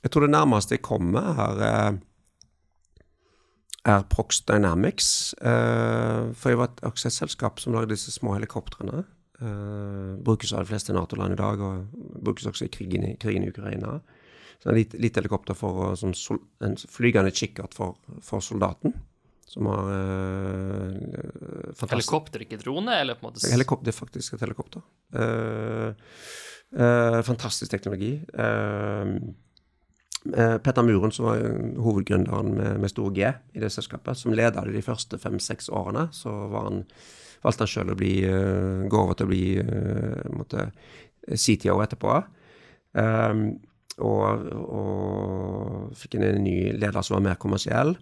[0.00, 1.98] Jeg tror det nærmeste jeg kommer, er
[3.88, 5.34] er Prox Dynamics.
[5.40, 9.04] Uh, for jeg var også et selskap som lagde disse små helikoptrene.
[9.40, 13.46] Uh, brukes av de fleste Nato-land i dag, og brukes også i krigen i, krigen
[13.46, 13.98] i Ukraina.
[14.60, 18.92] Så et lite helikopter for, som sol, en flygende kikkert for, for soldaten.
[19.50, 20.94] Som har uh,
[21.74, 23.00] fantastisk Helikopter, ikke drone?
[23.00, 23.48] eller på en måte?
[23.50, 24.84] Helikopter, faktisk et helikopter.
[27.26, 28.12] fantastisk teknologi.
[28.30, 29.49] Uh, Eh,
[30.24, 31.40] Petter Muren, som var
[31.80, 36.10] hovedgründeren med, med stor G i det selskapet, som leda det de første fem-seks årene,
[36.12, 36.82] så han,
[37.40, 40.70] valgte han sjøl å bli, uh, gå over til å bli uh, måtte,
[41.30, 42.20] CTO etterpå.
[42.96, 43.42] Um,
[44.02, 47.94] og, og, fikk en ny leder som var mer kommersiell.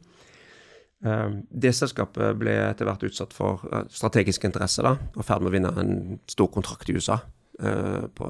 [1.04, 3.62] Um, det selskapet ble etter hvert utsatt for
[3.94, 5.98] strategisk interesse, da, og i ferd med å vinne en
[6.30, 7.20] stor kontrakt i USA.
[7.62, 8.26] Eh, på,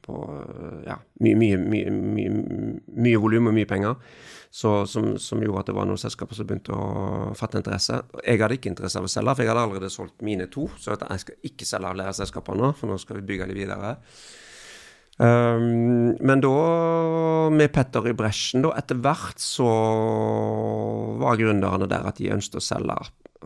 [0.00, 0.16] på
[0.86, 2.34] ja, mye, mye, mye, mye,
[3.02, 3.96] mye volum og mye penger.
[4.50, 8.00] Så, som, som, gjorde at det var noen selskaper som begynte å fatte interesse.
[8.22, 10.68] Jeg hadde ikke interesse av å selge, for jeg hadde allerede solgt mine to.
[10.78, 13.92] Så jeg skal ikke selge flere selskaper nå, for nå skal vi bygge de videre.
[15.20, 16.54] Um, men da,
[17.52, 19.70] med Petter i bresjen, da, etter hvert så
[21.20, 23.00] var gründerne der at de ønsket å selge.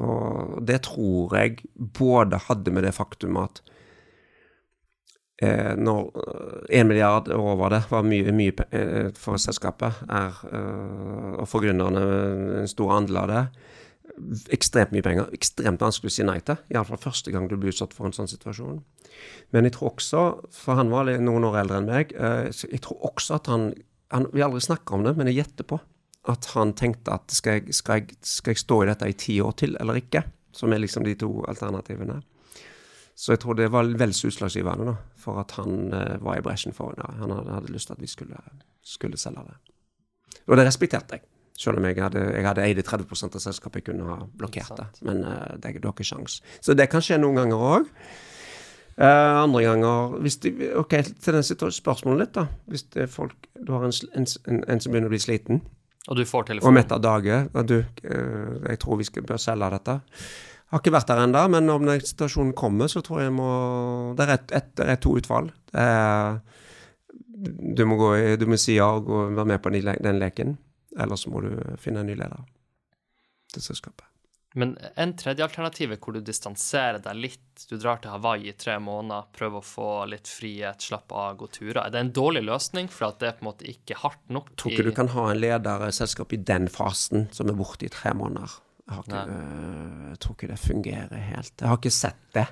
[0.04, 3.64] Og det tror jeg både hadde med det faktum at
[5.42, 6.10] eh, når
[6.70, 11.64] én milliard milliard over det var mye, mye eh, for selskapet, er, eh, og for
[11.64, 12.04] gründerne
[12.62, 13.44] en stor andel av det,
[14.54, 15.30] ekstremt mye penger.
[15.34, 16.58] Ekstremt vanskelig å si nei til.
[16.72, 18.82] Iallfall første gang du blir utsatt for en sånn situasjon.
[19.54, 20.22] Men jeg tror også,
[20.54, 23.72] for han var noen år eldre enn meg, eh, jeg tror også at han,
[24.12, 25.80] han Vi aldri snakka om det, men jeg gjetter på
[26.30, 29.40] at han tenkte at skal jeg, skal, jeg, skal jeg stå i dette i ti
[29.44, 30.22] år til eller ikke?
[30.54, 32.22] Som er liksom de to alternativene.
[33.14, 36.74] Så jeg tror det var vel så utslagsgivende for at han uh, var i bresjen
[36.74, 37.06] for det.
[37.20, 38.40] Han hadde, hadde, lyst til at vi skulle,
[38.82, 39.56] skulle, selge det.
[40.46, 41.26] Og det respekterte jeg.
[41.58, 44.86] Selv om jeg hadde, jeg hadde eid 30% av selskapet, jeg kunne ha blokkert det.
[45.06, 46.40] Men uh, det, det har ikke sjans.
[46.60, 47.92] Så det kan skje noen ganger òg.
[48.94, 52.44] Uh, eh, andre ganger hvis de, Ok, til den spørsmålet litt, da.
[52.70, 54.26] Hvis det er folk Du har en, en,
[54.62, 55.64] en, som begynner å bli sliten,
[56.06, 57.40] og du får telefonen Og mett av dage.
[57.70, 59.98] Du, uh, jeg tror vi skal, bør selge dette.
[60.72, 63.48] Har ikke vært der ennå, men om den situasjonen kommer, så tror jeg må
[64.16, 65.50] Det er, et, et, det er to utfall.
[65.76, 66.40] Er,
[67.28, 70.56] du må, gå i, du må si ja og gå, være med på den leken.
[70.98, 72.42] Eller så må du finne en ny leder
[73.54, 74.06] til selskapet.
[74.54, 77.64] Men en tredje alternativ er hvor du distanserer deg litt.
[77.66, 81.48] Du drar til Hawaii i tre måneder, prøver å få litt frihet, slappe av, gå
[81.56, 81.80] turer.
[81.82, 84.52] Er det en dårlig løsning, for at det er på en måte ikke hardt nok?
[84.52, 87.58] Jeg tror ikke du kan ha en leder i selskapet i den fasen som er
[87.58, 88.54] borte i tre måneder.
[88.84, 91.52] Jeg, ikke, øh, jeg, tror ikke det fungerer helt.
[91.60, 92.46] Jeg har ikke sett det,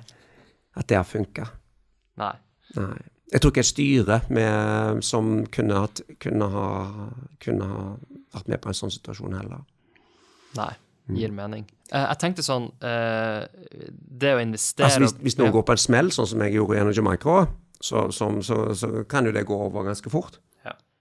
[0.75, 1.45] at det har funka.
[2.21, 2.35] Nei.
[2.77, 3.01] Nei.
[3.33, 6.67] Jeg tror ikke et styre med, som kunne, hatt, kunne, ha,
[7.41, 7.83] kunne, ha,
[8.35, 9.63] vært med på en sånn situasjon heller.
[10.57, 10.71] Nei,
[11.09, 11.15] mm.
[11.17, 11.65] gir mening.
[11.89, 13.43] Uh, jeg tenkte sånn uh,
[13.89, 15.55] Det å investere altså Hvis, hvis noen ja.
[15.57, 17.39] går på en smell, sånn som jeg gjorde i Energy Micro,
[17.77, 20.39] så, så, så, så kan jo det gå over ganske fort.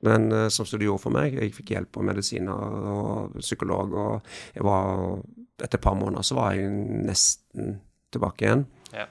[0.07, 4.35] Men uh, som det gjorde for meg, jeg fikk hjelp av medisiner og psykolog, og
[4.57, 5.23] jeg var
[5.63, 6.71] Etter et par måneder så var jeg
[7.07, 7.77] nesten
[8.11, 8.65] tilbake igjen.
[8.91, 9.05] Ja.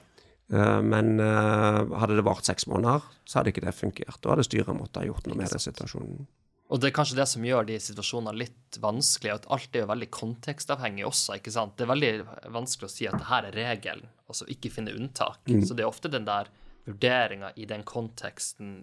[0.52, 4.18] Uh, men uh, hadde det vart seks måneder, så hadde ikke det fungert.
[4.20, 6.26] Da hadde styret måttet ha gjort noe med den situasjonen.
[6.72, 9.90] Og det er kanskje det som gjør de situasjonene litt vanskelige, at alt er jo
[9.90, 11.36] veldig kontekstavhengig også.
[11.36, 11.74] ikke sant?
[11.76, 12.12] Det er veldig
[12.54, 15.42] vanskelig å si at det her er regelen, altså ikke finne unntak.
[15.48, 15.66] Mm.
[15.68, 16.48] Så det er ofte den der
[16.88, 18.82] vurderinga i den konteksten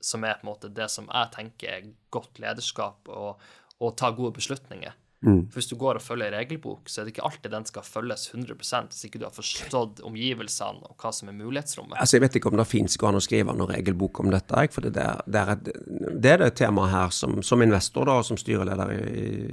[0.00, 3.42] som er på en måte det som jeg tenker er godt lederskap, og,
[3.80, 4.94] og ta gode beslutninger.
[5.26, 5.46] Mm.
[5.48, 7.84] For Hvis du går og følger en regelbok, så er det ikke alltid den skal
[7.86, 8.56] følges 100
[8.90, 11.96] hvis ikke du har forstått omgivelsene og hva som er mulighetsrommet.
[11.98, 14.66] Altså, Jeg vet ikke om det fins an å skrive noen regelbok om dette.
[14.74, 15.56] For det, der, det, er,
[16.20, 19.00] det er det temaet her som, som investor da, og som styreleder i,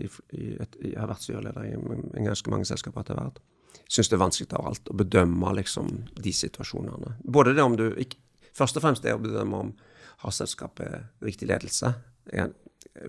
[0.04, 3.40] i, i, et, Jeg har vært styreleder i en ganske mange selskaper etter hvert.
[3.88, 7.18] syns det er vanskelig av alt å bedømme liksom de situasjonene.
[7.24, 8.20] Både det om du ikke,
[8.54, 9.70] Først og fremst det å bedømme om
[10.24, 11.94] har selskapet riktig ledelse.
[12.34, 12.52] Er,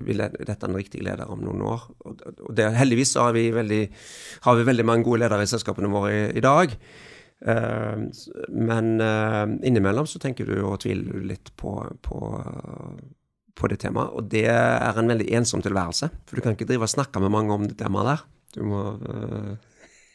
[0.05, 1.89] vil dette en riktig leder om noen år?
[2.09, 2.23] Og,
[2.57, 3.83] det, heldigvis har vi, veldig,
[4.47, 6.73] har vi veldig mange gode ledere i selskapene våre i, i dag.
[7.45, 8.07] Uh,
[8.49, 11.75] men uh, innimellom så tenker du og tviler du litt på,
[12.07, 12.21] på,
[13.53, 14.17] på, det temaet.
[14.17, 16.11] Og det er en veldig ensom tilværelse.
[16.25, 18.27] For du kan ikke drive og snakke med mange om det temaet der.
[18.57, 19.55] Du må uh,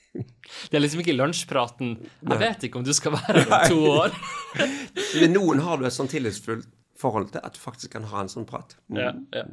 [0.71, 3.79] det er liksom ikke lunsjpraten 'Jeg vet ikke om du skal være her om to
[3.93, 4.15] år'.
[5.21, 6.65] Men noen har du et sånn tillitsfullt
[6.99, 8.75] forhold til at du faktisk kan ha en sånn prat.
[8.91, 8.99] Mm.
[8.99, 9.43] Ja, ja.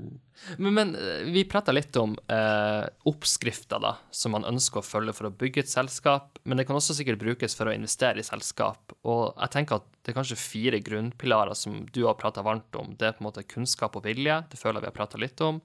[0.59, 5.15] Men, men, eh, vi prata litt om eh, oppskrifter da, som man ønsker å følge
[5.17, 8.27] for å bygge et selskap, men det kan også sikkert brukes for å investere i
[8.27, 8.95] selskap.
[9.07, 12.95] Og jeg tenker at det er kanskje fire grunnpilarer som du har prata varmt om.
[12.99, 15.45] Det er på en måte kunnskap og vilje, det føler jeg vi har prata litt
[15.45, 15.63] om.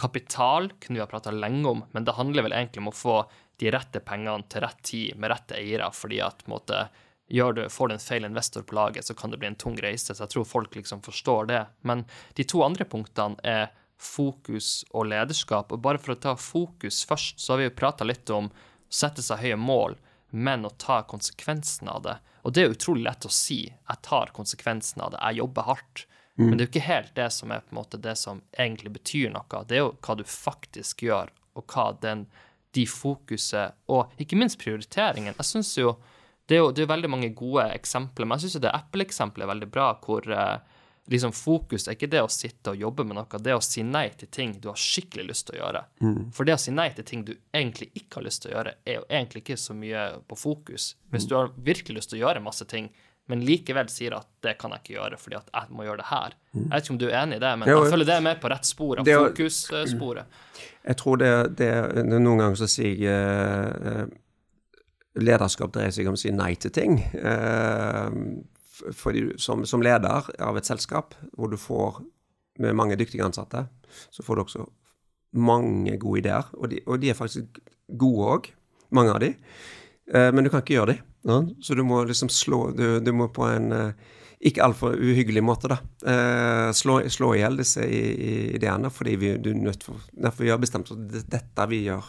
[0.00, 3.16] Kapital kunne vi ha prata lenge om, men det handler vel egentlig om å få
[3.60, 6.86] de rette pengene til rett tid med rette eiere, fordi at på en måte,
[7.32, 10.14] du, får du en feil investor på laget, så kan det bli en tung reise.
[10.14, 11.62] Så jeg tror folk liksom forstår det.
[11.80, 12.04] Men
[12.36, 13.70] de to andre punktene er
[14.02, 15.72] fokus og lederskap.
[15.72, 18.92] Og bare for å ta fokus først, så har vi jo prata litt om å
[18.92, 19.96] sette seg høye mål,
[20.32, 22.16] men å ta konsekvensen av det.
[22.42, 23.64] Og det er utrolig lett å si.
[23.70, 25.22] Jeg tar konsekvensen av det.
[25.22, 26.06] Jeg jobber hardt.
[26.36, 26.46] Mm.
[26.46, 28.94] Men det er jo ikke helt det som er på en måte det som egentlig
[28.96, 29.64] betyr noe.
[29.68, 32.26] Det er jo hva du faktisk gjør, og hva den
[32.72, 35.34] de fokuset, og ikke minst prioriteringen.
[35.36, 35.90] Jeg synes jo
[36.48, 39.52] det er jo det er veldig mange gode eksempler, men jeg syns det Apple-eksempelet er
[39.52, 40.56] veldig bra, hvor eh,
[41.10, 43.84] liksom fokus er ikke det å sitte og jobbe med noe, det er å si
[43.86, 45.84] nei til ting du har skikkelig lyst til å gjøre.
[46.02, 46.18] Mm.
[46.34, 48.74] For det å si nei til ting du egentlig ikke har lyst til å gjøre,
[48.86, 50.92] er jo egentlig ikke så mye på fokus.
[51.12, 52.90] Hvis du har virkelig lyst til å gjøre masse ting,
[53.30, 56.08] men likevel sier at det kan jeg ikke gjøre fordi at jeg må gjøre det
[56.08, 56.34] her.
[56.52, 56.62] Mm.
[56.62, 58.24] Jeg vet ikke om du er enig i det, men jo, jeg føler det er
[58.26, 60.40] med på rett spor, av fokussporet.
[60.82, 61.70] Jeg tror det, det,
[62.10, 64.02] Noen ganger så sier jeg uh,
[65.20, 66.98] lederskap dreier seg om å si nei til ting.
[68.96, 72.00] For, som, som, leder av et selskap hvor du får
[72.62, 73.66] med mange dyktige ansatte,
[74.10, 74.66] så får du også
[75.32, 76.48] mange gode ideer.
[76.58, 78.50] Og de, og de er faktisk gode òg,
[78.96, 79.32] mange av de.
[80.12, 80.98] Uh, men du kan ikke gjøre de.
[81.62, 85.70] Så du må liksom slå Du, du må på en uh, ikke altfor uhyggelig måte,
[85.70, 85.76] da.
[86.74, 90.58] Slå, slå i hjel disse ideene fordi vi, du er nødt for, derfor vi har
[90.58, 90.98] bestemt oss
[91.30, 92.08] dette vi gjør.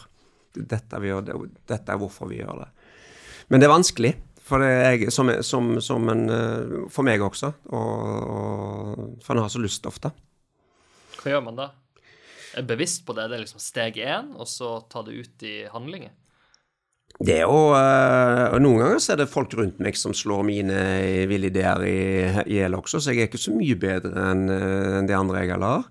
[0.54, 1.28] Dette vi gjør,
[1.70, 2.66] dette er hvorfor vi gjør det.
[3.48, 4.14] Men det er vanskelig.
[4.44, 7.54] For, jeg, som, som, som en, eh, for meg også.
[7.72, 8.02] Og,
[8.34, 10.12] og, for en har så lyst ofte.
[11.20, 11.70] Hva gjør man da?
[12.54, 13.30] Er bevisst på det?
[13.30, 16.12] Det er liksom steg én, og så ta det ut i handlinger?
[17.14, 20.78] Det er jo øh, Noen ganger så er det folk rundt meg som slår mine
[21.30, 21.98] ville ideer i
[22.56, 25.86] hjel også, så jeg er ikke så mye bedre enn en de andre jeg har.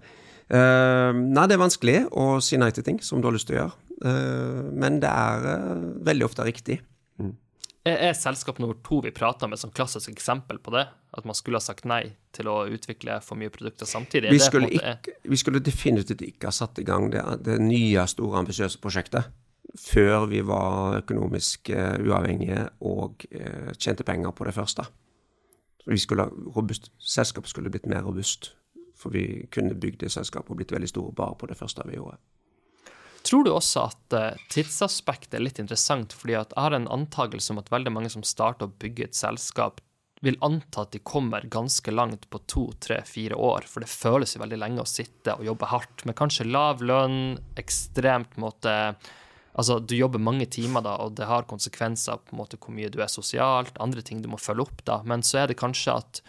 [0.53, 3.55] Uh, nei, det er vanskelig å si nei til ting som du har lyst til
[3.55, 6.77] å gjøre, uh, men det er uh, veldig ofte riktig.
[7.83, 10.85] Er, selskap nummer to vi prater med som klassisk eksempel på det?
[11.11, 14.31] At man skulle ha sagt nei til å utvikle for mye produkter samtidig?
[14.31, 18.39] Vi skulle, ikke, vi skulle, definitivt ikke ha satt i gang det, det nye, store,
[18.39, 19.27] ambisiøse prosjektet
[19.79, 24.85] før vi var økonomisk uh, uavhengige og uh, tjente penger på det første.
[25.83, 28.53] Så vi skulle robust, Selskapet skulle blitt mer robust,
[28.95, 31.97] for vi kunne bygd det selskapet og blitt veldig store bare på det første vi
[31.97, 32.19] gjorde.
[33.23, 37.61] Tror du også at uh, tidsaspektet er litt interessant, fordi jeg har en antakelse om
[37.61, 39.79] at veldig mange som starter å bygge et selskap,
[40.23, 44.35] vil anta at de kommer ganske langt på to, tre, fire år, for det føles
[44.35, 48.95] jo veldig lenge å sitte og jobbe hardt med kanskje lav lønn, ekstremt måte
[49.53, 52.89] Altså, du jobber mange timer, da, og det har konsekvenser på en måte hvor mye
[52.89, 55.93] du er sosialt, andre ting du må følge opp, da, men så er det kanskje
[55.93, 56.21] at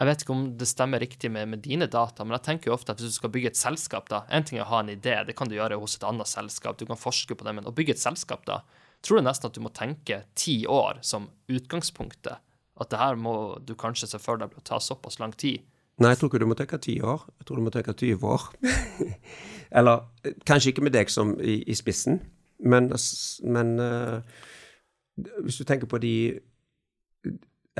[0.00, 2.76] jeg vet ikke om det stemmer riktig med, med, dine data, men jeg tenker jo
[2.78, 4.92] ofte at hvis du skal bygge et selskap, da En ting er å ha en
[4.92, 7.68] idé, det kan du gjøre hos et annet selskap, du kan forske på det, men
[7.68, 8.62] å bygge et selskap, da
[9.04, 12.40] Tror du nesten at du må tenke ti år som utgangspunktet?
[12.80, 13.34] At det her må
[13.64, 15.64] du kanskje se for deg å ta såpass lang tid?
[16.00, 17.24] Nei, jeg tror ikke du må tenke ti år.
[17.40, 18.44] Jeg tror du må tenke 20 år.
[19.80, 20.04] Eller
[20.48, 22.20] kanskje ikke med deg som i, i spissen,
[22.60, 22.88] men,
[23.56, 24.20] men uh,
[25.44, 26.14] hvis du tenker på de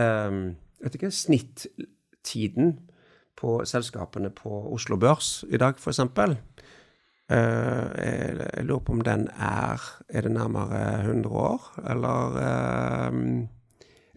[0.01, 0.43] um,
[0.81, 1.67] vet ikke, snitt
[2.27, 2.79] tiden
[3.41, 6.01] på selskapene på Oslo Børs i dag, f.eks.
[7.31, 7.37] Uh,
[7.95, 12.41] jeg, jeg lurer på om den er Er det nærmere 100 år, eller
[13.13, 13.21] uh,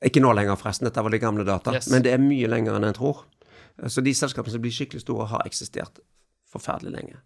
[0.02, 1.92] Ikke nå lenger, forresten, dette var de gamle data, yes.
[1.94, 3.24] men det er mye lenger enn en tror.
[3.88, 6.02] Så de selskapene som blir skikkelig store, har eksistert
[6.52, 7.22] forferdelig lenge.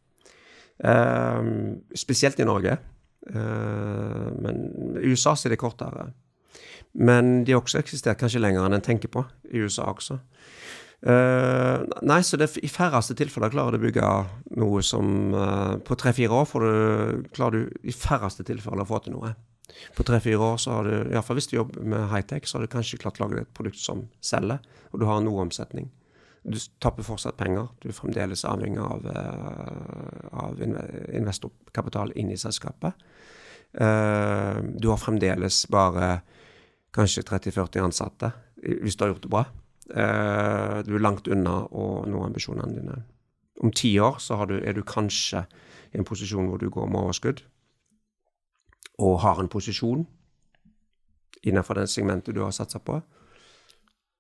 [0.84, 2.78] Uh, spesielt i Norge.
[3.34, 4.62] Uh, men
[5.02, 6.12] i USA er det kortere.
[6.94, 10.20] Men de har også eksistert kanskje lenger enn en tenker på, i USA også.
[11.06, 14.06] Uh, nei, så det, i færreste tilfeller klarer du å bygge
[14.58, 19.04] noe som uh, På tre-fire år får du, klarer du i færreste tilfeller å få
[19.06, 19.36] til noe.
[19.94, 22.58] På tre-fire år, så har du, i hvert fall hvis du jobber med high-tech, så
[22.58, 25.92] har du kanskje klart å lage et produkt som selger, og du har noe omsetning.
[26.48, 27.68] Du tapper fortsatt penger.
[27.84, 33.06] Du er fremdeles avhengig av, uh, av investorkapital inn i selskapet.
[33.78, 36.22] Du har fremdeles bare
[36.96, 38.32] kanskje 30-40 ansatte
[38.64, 39.44] hvis du har gjort det bra.
[39.88, 42.98] Uh, du er langt unna å nå ambisjonene dine.
[43.64, 45.46] Om ti år så du, er du kanskje
[45.94, 47.46] i en posisjon hvor du går med overskudd
[48.98, 50.06] og har en posisjon
[51.46, 52.98] innenfor det segmentet du har satsa på.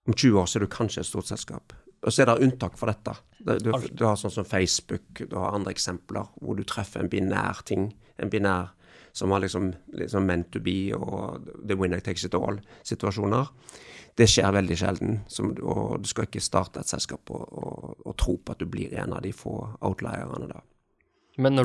[0.07, 1.73] Om 20 år så er du kanskje et stort selskap.
[2.05, 3.15] Og så er det unntak for dette.
[3.41, 7.63] Du, du, har sånn som Facebook, du har andre eksempler hvor du treffer en binær
[7.67, 7.89] ting.
[8.21, 8.71] En binær
[9.17, 13.49] som har liksom, liksom meant to be og the winner takes it all-situasjoner.
[14.17, 15.19] Det skjer veldig sjelden.
[15.29, 18.65] Som, og du skal ikke starte et selskap og, og, og, tro på at du
[18.69, 19.53] blir en av de få
[19.85, 20.63] outlierne da.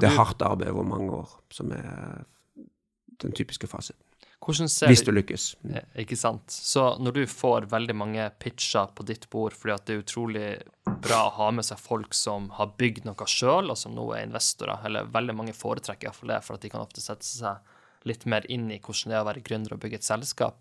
[0.04, 2.26] det er hardt arbeid over mange år som er
[3.22, 4.02] den typiske fasiten.
[4.90, 5.44] Hvis du lykkes.
[6.02, 6.50] Ikke sant.
[6.50, 10.48] Så når du får veldig mange pitcher på ditt bord fordi at det er utrolig
[11.04, 14.26] bra å ha med seg folk som har bygd noe sjøl, og som nå er
[14.26, 18.26] investorer, eller veldig mange foretrekker iallfall det, for at de kan ofte sette seg litt
[18.26, 20.58] mer inn i hvordan det er å være gründer og bygge et selskap.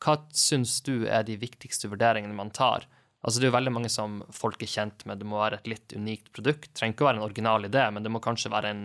[0.00, 2.86] Hva syns du er de viktigste vurderingene man tar?
[3.20, 5.20] Altså Det er jo veldig mange som folk er kjent med.
[5.20, 6.70] Det må være et litt unikt produkt.
[6.70, 8.84] Det trenger ikke å være en original idé, men det må kanskje være en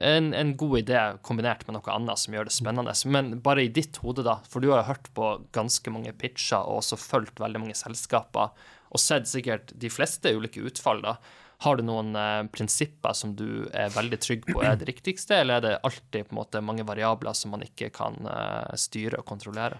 [0.00, 2.94] en, en, god idé kombinert med noe annet som gjør det spennende.
[3.12, 6.64] Men bare i ditt hode, da, for du har jo hørt på ganske mange pitcher
[6.64, 8.54] og også fulgt veldig mange selskaper
[8.92, 11.16] og sett sikkert de fleste ulike utfall, da.
[11.62, 15.60] Har du noen eh, prinsipper som du er veldig trygg på er det riktigste, eller
[15.60, 19.28] er det alltid på en måte mange variabler som man ikke kan eh, styre og
[19.28, 19.78] kontrollere?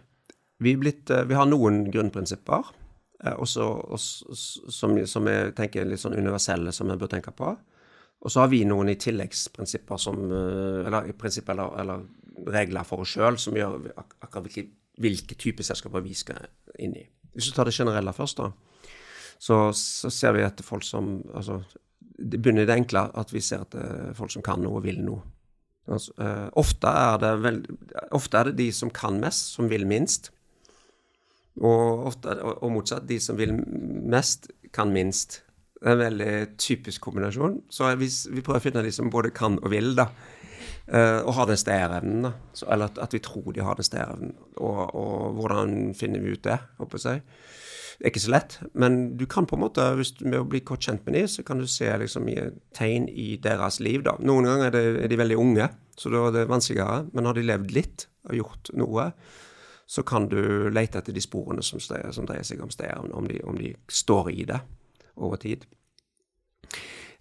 [0.63, 2.73] Vi, blitt, eh, vi har noen grunnprinsipper,
[3.25, 4.37] eh, også, også,
[4.71, 7.55] som, jeg tenker er litt sånn universelle, som vi bør tenke på.
[8.23, 12.05] Og så har vi noen i tilleggsprinsipper som eh, Eller prinsipper eller, eller,
[12.53, 14.65] regler for oss sjøl som gjør akkurat hvilke,
[15.03, 16.47] hvilke typer selskaper vi skal
[16.81, 17.03] inn i.
[17.35, 18.49] Hvis du tar det generelle først, da,
[19.43, 21.59] så, så ser vi etter folk som altså,
[22.01, 25.03] Det begynner i det enkle at vi ser etter folk som kan noe og vil
[25.05, 25.23] noe.
[25.91, 27.65] Altså, uh, ofte, er det veld,
[28.15, 30.31] ofte er det de som kan mest, som vil minst.
[31.61, 33.07] Og, ofte, og, motsatt.
[33.09, 35.43] De som vil mest, kan minst.
[35.77, 37.59] Det er en veldig typisk kombinasjon.
[37.71, 40.09] Så vi, vi prøver å finne de som både kan og vil, da.
[40.83, 42.33] Uh, og har den stayerevnen, da.
[42.67, 44.33] Eller at, at, vi tror de har den stayerevnen.
[44.57, 47.23] Og, og, hvordan finner vi ut det, håper jeg.
[47.99, 50.47] Det er ikke så lett, men du kan på en måte, hvis du, med å
[50.49, 52.27] bli godt kjent med dem, så kan du se liksom,
[52.75, 54.03] tegn i deres liv.
[54.03, 54.17] da.
[54.19, 55.69] Noen ganger er, det, er, de veldig unge,
[56.01, 57.05] så da er det vanskeligere.
[57.15, 59.07] Men har de levd litt og gjort noe,
[59.87, 63.59] så kan du lete etter de sporene som, som dreier seg om stedet, om, om
[63.59, 64.61] de står i det
[65.17, 65.67] over tid.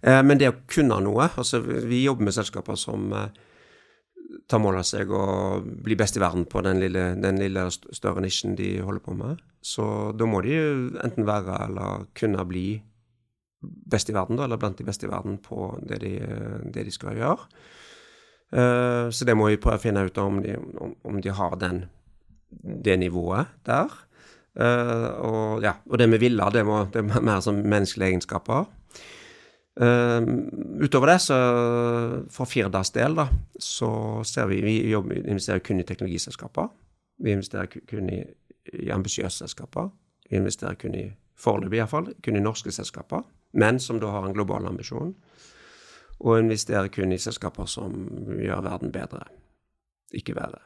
[0.02, 3.28] Eh, men det å kunne noe altså Vi jobber med selskaper som eh,
[4.50, 5.24] tar mål av seg å
[5.62, 9.42] bli best i verden på den lille, den lille større nisjen de holder på med.
[9.62, 9.84] Så
[10.16, 10.56] da må de
[11.04, 12.66] enten være eller kunne bli
[13.62, 16.12] best i verden, da, eller blant de beste i verden på det de,
[16.74, 17.46] det de skal gjøre.
[18.52, 21.84] Uh, så det må vi prøve å finne ut om om, om de har den,
[22.84, 23.92] det nivået der.
[24.52, 28.66] Uh, og, ja, og det med villa, det, må, det er mer som menneskelige egenskaper.
[29.80, 30.20] Uh,
[30.84, 31.38] utover det, så
[32.30, 33.26] for Firdas del, da,
[33.58, 36.68] så ser vi Vi jobber, investerer kun i teknologiselskaper.
[37.22, 38.22] Vi investerer kun i,
[38.72, 39.88] i ambisiøse selskaper.
[40.30, 41.06] Vi investerer kun i
[41.38, 45.14] foreløpig iallfall, kun i norske selskaper, men som da har en global ambisjon.
[46.20, 48.04] Og investerer kun i selskaper som
[48.38, 49.24] gjør verden bedre,
[50.14, 50.60] ikke verre.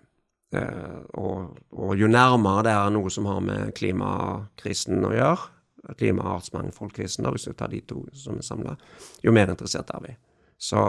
[0.54, 5.52] Eh, og, og, jo nærmere det er noe som har med klimakrisen å gjøre,
[5.98, 8.76] klima- og artsmangfoldkrisen, hvis vi tar de to som er samla,
[9.22, 10.14] jo mer interessert er vi.
[10.58, 10.80] Så,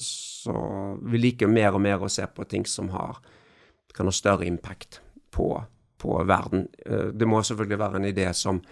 [0.00, 0.54] så,
[1.04, 3.18] vi liker mer og mer å se på ting som har,
[3.94, 5.02] kan ha større impact
[5.34, 5.50] på,
[6.00, 6.68] på verden.
[6.86, 8.62] Eh, det må selvfølgelig være en idé som,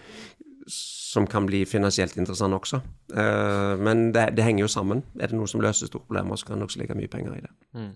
[0.71, 2.81] som kan bli finansielt interessant også.
[3.13, 5.05] Eh, men det, det, henger jo sammen.
[5.19, 7.45] Er det noe som løser store problemer, så kan det også ligge mye penger i
[7.45, 7.53] det.
[7.77, 7.93] Mm.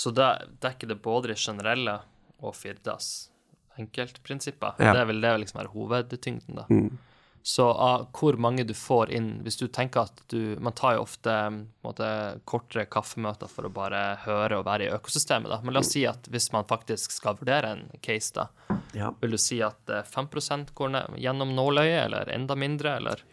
[0.00, 0.30] Så da
[0.64, 1.98] dekker det både de generelle
[2.40, 3.28] og Firdas
[3.76, 4.78] enkeltprinsipper.
[4.80, 4.94] Ja.
[4.96, 6.64] Det vil det liksom være hovedtyngden, da.
[6.72, 6.98] Mm.
[7.42, 11.06] Så av hvor mange du får inn Hvis du tenker at du Man tar jo
[11.06, 11.32] ofte
[11.80, 12.08] måte,
[12.44, 15.60] kortere kaffemøter for å bare høre og være i økosystemet, da.
[15.64, 19.08] Men la oss si at hvis man faktisk skal vurdere en case, da, ja.
[19.22, 23.24] vil du si at 5 eh, går ned, gjennom nåløyet, eller enda mindre, eller?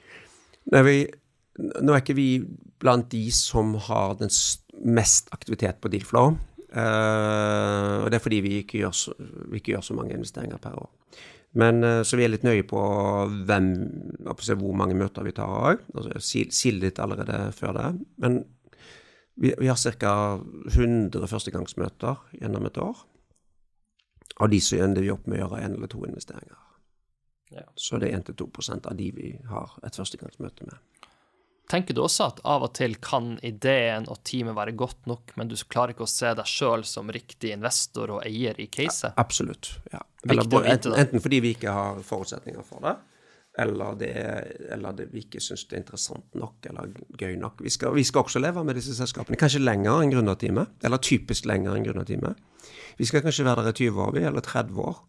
[0.72, 0.97] Nei, vi,
[1.59, 2.30] nå er ikke vi
[2.80, 4.32] blant de som har den
[4.88, 6.38] mest aktivitet på Dealflow.
[6.68, 10.59] Uh, og det er fordi vi ikke, gjør så, vi ikke gjør så mange investeringer
[10.59, 10.89] per år.
[11.57, 12.82] Men uh, Så vi er litt nøye på
[13.47, 13.72] hvem,
[14.28, 15.86] hvor mange møter vi tar òg.
[15.95, 16.20] Altså,
[16.51, 17.89] Sil litt allerede før det.
[18.18, 18.43] Men
[19.38, 20.41] Vi, vi har ca.
[20.65, 23.03] 100 førstegangsmøter gjennom et år.
[24.41, 26.57] Av de så ender vi opp med å gjøre én eller to investeringer.
[27.53, 27.63] Ja.
[27.76, 30.82] Så det er 1-2% av de vi har et førstegangsmøte med.
[31.68, 35.49] Tenker du også at av og til kan ideen og teamet være godt nok, men
[35.51, 39.18] du klarer ikke å se deg sjøl som riktig investor og eier i caset?
[39.20, 39.74] Absolutt.
[39.91, 39.99] ja.
[40.28, 40.63] Eller, da.
[40.68, 42.95] enten fordi vi ikke har forutsetninger for det,
[43.59, 44.11] eller, det,
[44.74, 47.63] eller det, vi ikke syns det er interessant nok eller gøy nok.
[47.65, 50.76] Vi skal, vi skal også leve med disse selskapene, kanskje lenger enn gründerteamet.
[50.86, 52.38] Eller typisk lenger enn gründerteamet.
[52.99, 54.99] Vi skal kanskje være der i 20 år, vi, eller 30 år.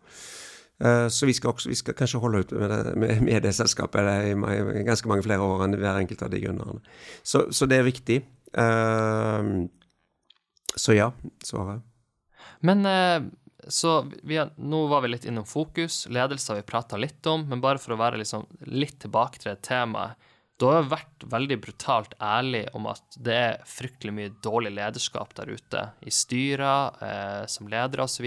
[0.85, 3.55] Eh, Så vi skal, også, vi skal kanskje holde ut med det, med, med det
[3.57, 6.81] selskapet i, i ganske mange flere år enn hver enkelt av de grunnerne.
[7.23, 8.23] Så, så det er viktig.
[8.55, 9.67] Uh,
[10.79, 11.11] Så ja,
[11.43, 11.83] svaret.
[12.61, 13.23] Men eh,
[13.69, 17.61] så har, nå var vi litt innom fokus, ledelse har vi prata litt om, men
[17.61, 20.15] bare for å være liksom litt tilbake til det temaet.
[20.59, 25.35] Du har jo vært veldig brutalt ærlig om at det er fryktelig mye dårlig lederskap
[25.39, 28.27] der ute, i styrer, eh, som ledere osv.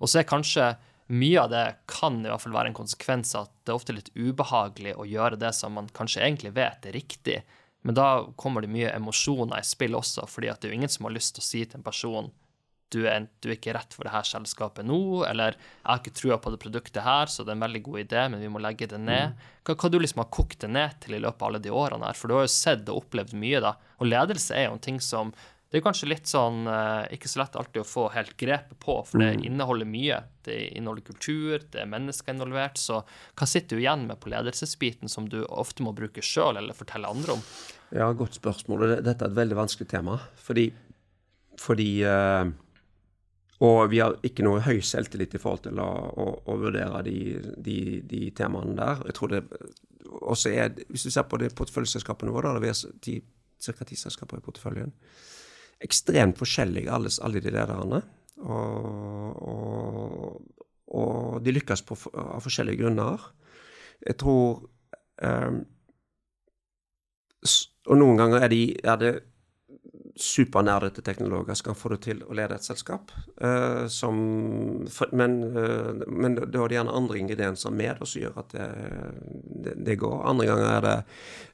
[0.00, 0.72] Og så er kanskje
[1.12, 4.12] mye av det kan i hvert fall være en konsekvens at det er ofte litt
[4.16, 7.42] ubehagelig å gjøre det som man kanskje egentlig vet er riktig,
[7.84, 10.92] men da kommer det mye emosjoner i spill også, fordi at det er jo ingen
[10.92, 12.32] som har lyst til å si til en person
[12.94, 16.14] du er, du er ikke rett for det her selskapet nå, eller jeg har ikke
[16.14, 18.62] trua på det produktet her, så det er en veldig god idé, men vi må
[18.62, 19.34] legge det ned.
[19.66, 22.06] Hva, hva du liksom har kokt det ned til i løpet av alle de årene
[22.06, 23.74] her, for du har jo sett og opplevd mye, da.
[23.98, 25.34] Og ledelse er jo en ting som
[25.74, 28.94] det er kanskje litt sånn eh, ikke så lett alltid å få helt grepet på,
[29.08, 30.20] for det inneholder mye.
[30.46, 33.00] Det inneholder kultur, det er mennesker involvert, så
[33.34, 37.10] hva sitter du igjen med på ledelsesbiten som du ofte må bruke sjøl, eller fortelle
[37.10, 37.42] andre om?
[37.90, 38.86] Ja, godt spørsmål.
[39.00, 40.20] Dette er et veldig vanskelig tema.
[40.46, 40.68] Fordi,
[41.58, 42.54] fordi eh,
[43.66, 47.18] Og vi har ikke noe høy selvtillit i forhold til å, å, å vurdere de,
[47.58, 47.78] de,
[48.14, 49.02] de temaene der.
[49.10, 49.44] Jeg tror det
[50.22, 52.78] også er, Hvis du ser på det porteføljeselskapene våre, da det
[53.10, 53.22] vi
[53.72, 53.82] ca.
[53.90, 54.94] ti selskaper i porteføljen.
[55.84, 58.00] Ekstremt forskjellige, alle, alle de lederne.
[58.44, 60.64] Og, og,
[60.94, 63.28] og de lykkes på, av forskjellige grunner.
[64.04, 64.64] Jeg tror
[65.22, 65.62] um,
[67.88, 69.12] Og noen ganger er, de, er det
[70.16, 73.10] supernerdete teknologer kan få det til å lede et selskap.
[73.36, 74.18] Uh, som,
[75.12, 78.68] men, uh, men da er det gjerne andre ingredienser med som gjør at det,
[79.66, 80.20] det, det går.
[80.30, 80.96] Andre ganger er det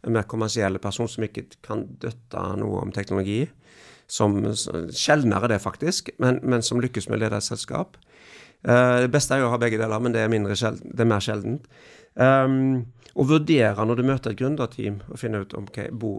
[0.06, 3.42] en mer kommersielle person som ikke kan døtte noe om teknologi.
[4.10, 4.40] Som,
[4.96, 7.94] sjeldnere det, faktisk, men, men som lykkes med å lede et selskap.
[8.66, 11.10] Uh, det beste er jo å ha begge deler, men det er, sjelden, det er
[11.12, 11.68] mer sjeldent.
[12.18, 12.56] Um,
[13.14, 16.14] å vurdere når du møter et gründerteam, og finne ut om ok, bo,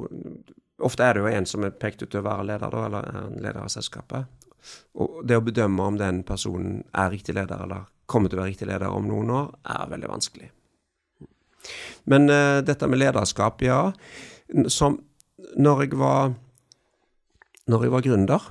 [0.81, 3.05] Ofte er det jo en som er pekt ut til å være leder, da, eller
[3.05, 4.47] er en leder av selskapet.
[4.97, 8.53] Og det å bedømme om den personen er riktig leder, eller kommer til å være
[8.53, 10.49] riktig leder om noen år, er veldig vanskelig.
[12.09, 13.81] Men uh, dette med lederskap, ja.
[14.73, 14.99] Som
[15.61, 16.33] når jeg var
[17.71, 18.47] Når jeg var gründer,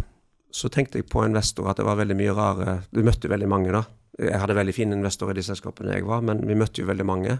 [0.51, 3.75] så tenkte jeg på investorer at det var veldig mye rare Du møtte veldig mange,
[3.75, 3.85] da.
[4.21, 7.07] Jeg hadde veldig fine investorer i de selskapene jeg var, men vi møtte jo veldig
[7.09, 7.37] mange.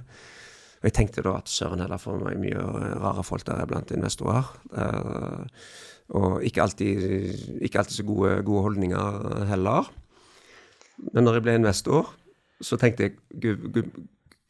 [0.81, 2.61] Og jeg tenkte da at søren heller for meg mye
[3.01, 4.49] rare folk der blant investorer.
[4.73, 5.43] Eh,
[6.17, 7.03] og ikke alltid,
[7.61, 9.91] ikke alltid så gode, gode holdninger heller.
[11.13, 12.09] Men når jeg ble investor,
[12.61, 13.93] så tenkte jeg gud, gud,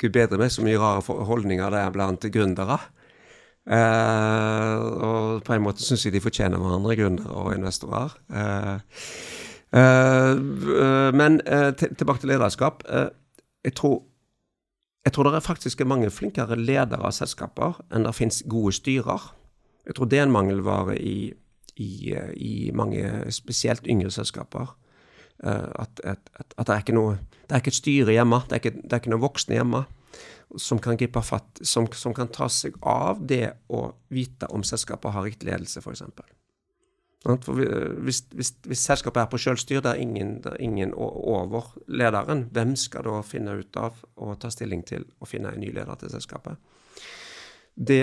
[0.00, 2.78] gud bedre meg så mye rare holdninger det er blant gründere.
[3.68, 8.14] Eh, og på en måte syns jeg de fortjener hverandre, gründere og investorer.
[8.32, 9.02] Eh,
[9.76, 12.84] eh, men eh, tilbake til lederskap.
[12.88, 13.11] Eh,
[13.64, 14.02] jeg tror
[15.04, 19.30] jeg tror det er faktisk mange flinkere ledere av selskaper enn det finnes gode styrer.
[19.88, 21.32] Jeg tror det er en mangelvare i,
[21.76, 24.76] i, eh, i mange, spesielt yngre selskaper.
[25.40, 27.14] At, at, at det er ikke noe
[27.48, 29.78] Det er ikke et styre hjemme, det er ikke, det er ikke noen voksne hjemme
[30.59, 35.14] som kan gripe fatt, som, som kan ta seg av det å vite om selskapet
[35.14, 36.03] har riktig ledelse, f.eks.
[37.20, 42.72] Hvis, hvis, hvis selskapet er på selvstyr, det er ingen, det er over lederen, hvem
[42.80, 46.12] skal da finne ut av og ta stilling til å finne en ny leder til
[46.14, 46.57] selskapet?
[47.80, 48.03] Det,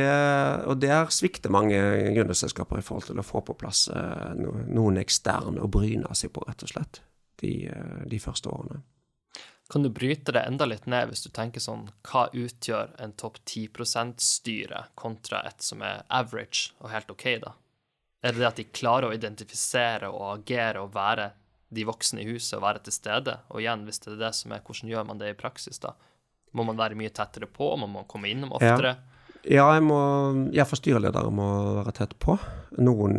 [0.66, 1.78] og der svikter mange
[2.16, 6.46] gründerselskaper i forhold til å få på plass eh, noen eksterne å bryne seg på,
[6.48, 7.02] rett og slett,
[7.42, 8.80] de, eh, de første årene.
[9.70, 13.42] Kan du bryte det enda litt ned hvis du tenker sånn Hva utgjør en topp
[13.44, 17.54] 10 %-styre kontra et som er average og helt OK, da?
[18.24, 21.32] Er det det at de klarer å identifisere og agere og være
[21.70, 23.36] de voksne i huset og være til stede?
[23.52, 25.94] Og igjen, hvis det er det som er, hvordan gjør man det i praksis, da?
[26.56, 27.70] Må man være mye tettere på?
[27.78, 28.96] Må man komme innom oftere?
[28.96, 29.17] Ja,
[29.48, 29.98] jeg må,
[30.68, 31.48] for styreledere må
[31.80, 32.38] være tett på.
[32.84, 33.18] Noen,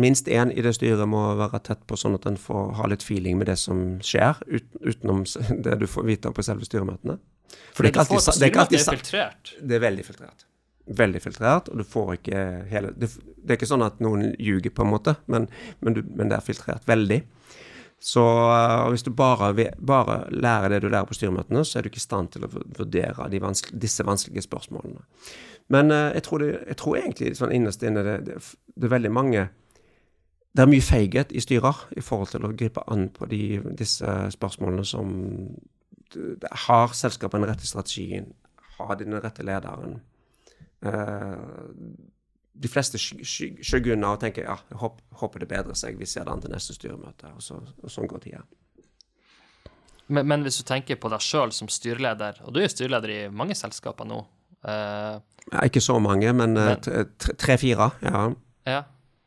[0.00, 3.04] minst én i det styret må være tett på, sånn at en får ha litt
[3.04, 5.24] feeling med det som skjer, ut, utenom
[5.66, 7.18] det du får vite på selve styremøtene.
[7.76, 9.56] For det får alltid, på det er ikke alltid er filtrert.
[9.60, 10.46] Det er veldig filtrert.
[10.98, 14.72] veldig filtrert, og du får ikke hele Det, det er ikke sånn at noen ljuger,
[14.72, 15.50] på en måte, men,
[15.84, 17.22] men, du, men det er filtrert veldig.
[18.00, 18.22] Så
[18.92, 22.04] hvis du bare, bare, lærer det du lærer på styremøtene, så er du ikke i
[22.04, 25.02] stand til å vurdere de vanskelig, disse vanskelige spørsmålene.
[25.68, 28.36] Men uh, jeg, tror det, jeg, tror egentlig sånn innerst inne det, det,
[28.74, 29.46] det, er veldig mange
[30.56, 33.42] Det er mye feighet i styrer i forhold til å gripe an på de,
[33.76, 35.10] disse spørsmålene som
[36.66, 38.30] Har selskapet den rette strategien?
[38.78, 40.00] Har de den rette lederen?
[40.84, 41.36] Uh,
[42.58, 45.98] de fleste skygger unna og tenker ja, jeg håper, det bedrer seg.
[45.98, 47.30] Vi ser det an til neste styremøte.
[47.36, 48.40] Og, så, og sånn går tida.
[50.08, 53.20] Men, men, hvis du tenker på deg sjøl som styreleder, og du er styreleder i
[53.30, 54.22] mange selskaper nå
[54.66, 57.90] ja, Ikke så mange, men, eh, men tre-fire.
[58.04, 58.24] Ja.
[58.68, 58.82] ja.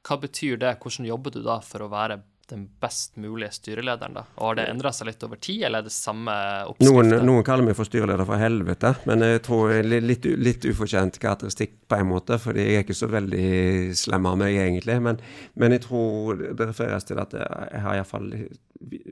[0.07, 0.75] Hva betyr det?
[0.81, 2.21] Hvordan jobber du da for å være
[2.51, 4.25] den best mulige styrelederen, da?
[4.35, 6.33] Og Har det endra seg litt over tid, eller er det samme
[6.67, 6.89] oppskrift?
[6.89, 10.67] Noen, noen, kaller meg for styreleder for helvete, men jeg tror det er litt, litt
[10.67, 13.45] ufortjent karakteristikk på en måte, fordi jeg er ikke så veldig
[14.01, 14.97] slem av meg, egentlig.
[15.07, 15.21] Men,
[15.55, 18.27] men, jeg tror det refereres til at jeg har iallfall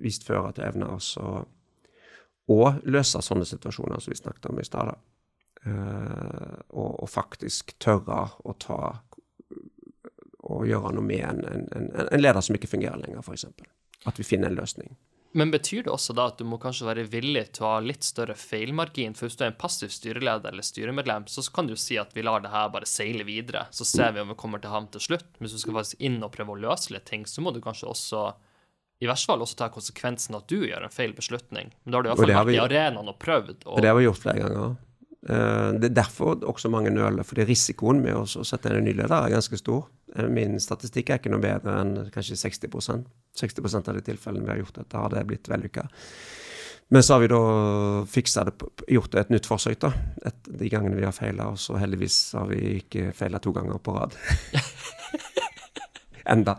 [0.04, 1.00] vist før at jeg evner
[2.50, 4.98] å løse sånne situasjoner som vi snakket om i stad.
[5.68, 8.80] Uh, og, og, faktisk tørre å ta
[10.50, 11.42] og gjøre noe med en,
[11.76, 13.44] en, en leder som ikke fungerer lenger, f.eks.
[14.08, 14.96] At vi finner en løsning.
[15.32, 18.06] Men betyr det også da at du må kanskje være villig til å ha litt
[18.08, 19.14] større feilmargin?
[19.18, 22.16] For hvis du er en passiv styreleder eller styremedlem, så kan du jo si at
[22.18, 24.90] vi lar det her bare seile videre, så ser vi om vi kommer til ham
[24.90, 25.28] til slutt.
[25.38, 27.62] Men hvis du skal faktisk inn og prøve å løse litt ting, så må du
[27.62, 28.26] kanskje også
[29.00, 31.70] i hvert fall også ta konsekvensen at du gjør en feil beslutning.
[31.84, 33.68] Men da har du iallfall vært i arenaen og prøvd.
[33.70, 33.78] Og...
[33.86, 34.74] Det har vi gjort flere ganger.
[35.28, 38.96] Eh, det er derfor også mange nøler, fordi risikoen med å sette inn en ny
[38.96, 39.90] leder er ganske stor.
[40.16, 43.04] Eh, min statistikk er ikke noe bedre enn kanskje 60
[43.36, 45.88] 60 av de tilfellene vi har gjort dette, har det blitt vellykka.
[46.90, 47.42] Men så har vi da
[48.50, 49.92] det, gjort et nytt forsøk, da.
[50.26, 53.78] Et, de gangene vi har feila, og så heldigvis har vi ikke feila to ganger
[53.78, 54.18] på rad.
[56.30, 56.58] enda.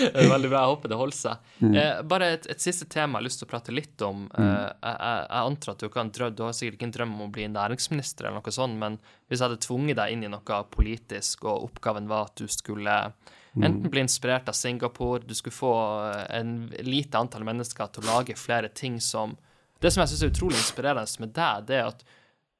[0.00, 0.62] Det er veldig bra.
[0.62, 1.52] Jeg håper det holder seg.
[1.60, 1.74] Mm.
[1.80, 4.26] Eh, bare et, et, siste tema jeg har lyst til å prate litt om.
[4.28, 4.42] Mm.
[4.42, 7.24] Eh, jeg, jeg, antar at du, kan drøm, du har sikkert ikke en drøm om
[7.26, 10.60] å bli næringsminister, eller noe sånt, men hvis jeg hadde tvunget deg inn i noe
[10.72, 13.64] politisk, og oppgaven var at du skulle mm.
[13.64, 15.74] enten bli inspirert av Singapore, du skulle få
[16.36, 19.36] en lite antall mennesker til å lage flere ting som
[19.76, 21.98] Det som jeg syns er utrolig inspirerende med deg, det er at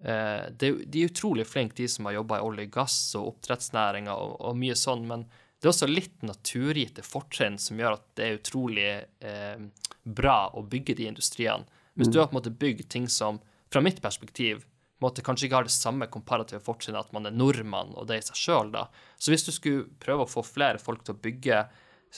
[0.05, 3.31] eh, det, de er utrolig flinke, de som har jobba i olje og gass og
[3.31, 5.25] oppdrettsnæringa og, og mye sånn, men
[5.57, 8.89] det er også litt naturgitte fortrinn som gjør at det er utrolig
[9.25, 9.61] eh,
[10.05, 11.65] bra å bygge de industriene.
[11.97, 12.21] Hvis du mm.
[12.21, 13.41] har på en måte bygd ting som,
[13.73, 14.67] fra mitt perspektiv,
[15.01, 18.27] måte kanskje ikke har det samme komparative fortrinnet at man er nordmann og det i
[18.29, 18.87] seg sjøl, da.
[19.17, 21.65] Så hvis du skulle prøve å få flere folk til å bygge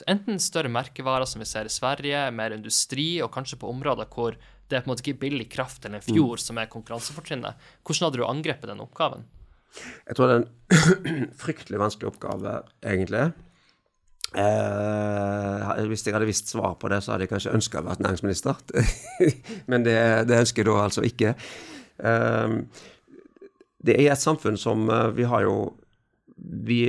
[0.07, 4.37] enten større merkevarer, som vi ser i Sverige, mer industri, og kanskje på områder hvor
[4.69, 6.45] det er på en måte ikke billig kraft eller en fjord mm.
[6.45, 9.25] som er konkurransefortrinnet, hvordan hadde du angrepet den oppgaven?
[10.07, 12.55] Jeg tror det er en fryktelig vanskelig oppgave,
[12.85, 13.29] egentlig.
[14.37, 18.05] Eh, hvis jeg hadde visst svar på det, så hadde jeg kanskje ønska å være
[18.05, 18.61] næringsminister.
[19.71, 19.99] Men det,
[20.29, 21.33] det, ønsker jeg da altså ikke.
[21.97, 22.55] Eh,
[23.79, 25.59] det er et samfunn som eh, vi har jo
[26.39, 26.81] vi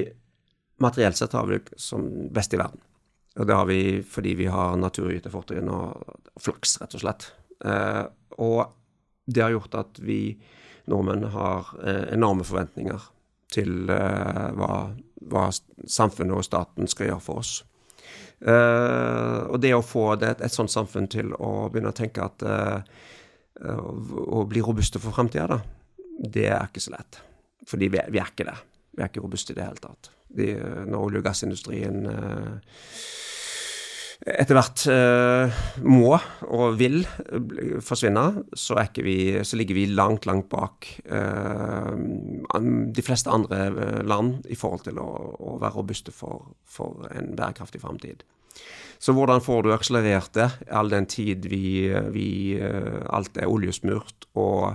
[0.81, 2.81] Materielt sett har vi som best i verden.
[3.37, 7.26] Og det har vi fordi vi har naturgitte fortrinn og, flaks, rett og slett.
[7.68, 8.07] Eh,
[8.41, 8.62] og
[9.28, 10.22] det har gjort at vi
[10.91, 13.09] nordmenn har eh, enorme forventninger
[13.53, 14.74] til eh, hva,
[15.31, 15.49] hva,
[15.87, 17.53] samfunnet og staten skal gjøre for oss.
[18.41, 22.24] Eh, og det å få det, et, et sånt samfunn til å begynne å tenke
[22.24, 22.47] at
[23.61, 25.59] Å bli robuste for framtida,
[26.16, 27.18] det er ikke så lett.
[27.68, 28.55] Fordi vi, vi, er ikke det.
[28.97, 30.09] Vi er ikke robuste i det hele tatt.
[30.33, 30.47] De,
[30.89, 31.99] når olje- og gassindustrien
[34.21, 36.12] etter hvert uh, må
[36.45, 36.99] og vil
[37.85, 39.16] forsvinne, så, vi,
[39.47, 45.01] så, ligger vi langt, langt bak uh, de fleste andre eh, land i forhold til
[45.01, 45.09] å,
[45.41, 48.25] å være robuste for, for, en bærekraftig framtid.
[49.01, 54.75] Så hvordan får du akselerert det, all den tid vi, vi alt er oljesmurt og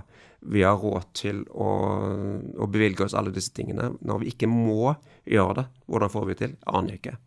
[0.50, 1.70] vi har råd til å,
[2.58, 4.96] å bevilge oss alle disse tingene, når vi ikke må
[5.30, 6.58] gjøre det, hvordan får vi til?
[6.74, 7.18] Aner ikke.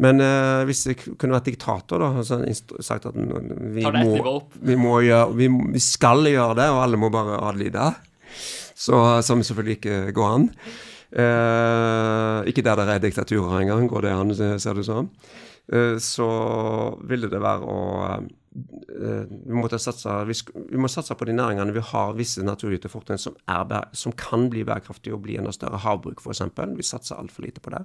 [0.00, 2.40] Men uh, hvis jeg kunne vært diktator, da, altså
[2.84, 7.12] sagt at vi må, vi, må gjøre, vi, vi, skal gjøre det, og alle må
[7.12, 7.90] bare adlyde,
[8.80, 10.48] så, som selvfølgelig ikke går an.
[11.10, 15.12] Uh, ikke der det er diktaturer engang, går det an, ser det ut som.
[15.70, 16.28] Uh, så
[17.10, 17.80] ville det være å
[18.50, 20.34] vi, satse, vi,
[20.70, 23.36] vi, må satse på de næringene vi har visse naturgitte fortrinn som,
[23.92, 25.82] som, kan bli bærekraftige og bli enda større.
[25.84, 26.48] Havbruk, f.eks.
[26.78, 27.84] Vi satser altfor lite på det.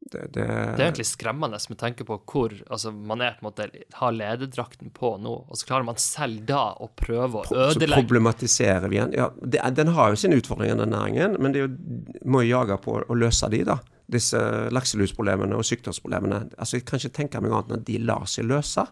[0.00, 3.48] Det, det, Det er egentlig skremmende med tanke på hvor altså, man er på en
[3.48, 3.66] måte
[3.98, 7.98] har lederdrakten på nå, og så klarer man selv da å prøve å så ødelegge
[8.06, 9.16] problematiserer vi den.
[9.18, 12.78] Ja, det, den har jo sine utfordringer, den næringen, men det er jo, må jage
[12.84, 13.80] på å løse de, da.
[14.08, 14.40] Disse
[14.72, 16.46] lakselusproblemene og sykdomsproblemene.
[16.56, 18.86] Altså, Jeg kan ikke tenke meg annet enn at de lar seg løse.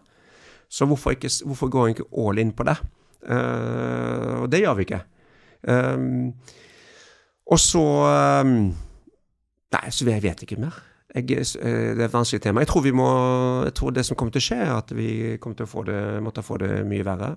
[0.69, 2.75] Så hvorfor, ikke, hvorfor går en ikke all in på det?
[3.25, 5.01] Uh, og det gjør vi ikke.
[5.65, 6.35] Um,
[7.47, 7.81] og så
[8.43, 8.59] um,
[9.73, 10.75] Nei, så jeg vet ikke mer.
[11.17, 12.61] Jeg, eh, det er et vanskelig tema.
[12.61, 13.09] Jeg tror, vi må,
[13.65, 15.11] jeg tror det som kommer til å skje, er at vi
[15.41, 17.31] kommer til å få det, måtte få det mye verre.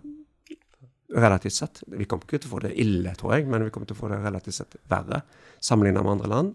[1.10, 1.82] Relativt sett.
[1.90, 4.00] Vi kommer ikke til å få det ille, tror jeg, men vi kommer til å
[4.02, 5.22] få det relativt sett verre
[5.64, 6.52] sammenlignet med andre land.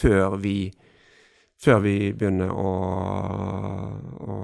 [0.00, 0.56] Før vi,
[1.60, 2.70] før vi begynner å,
[4.24, 4.38] å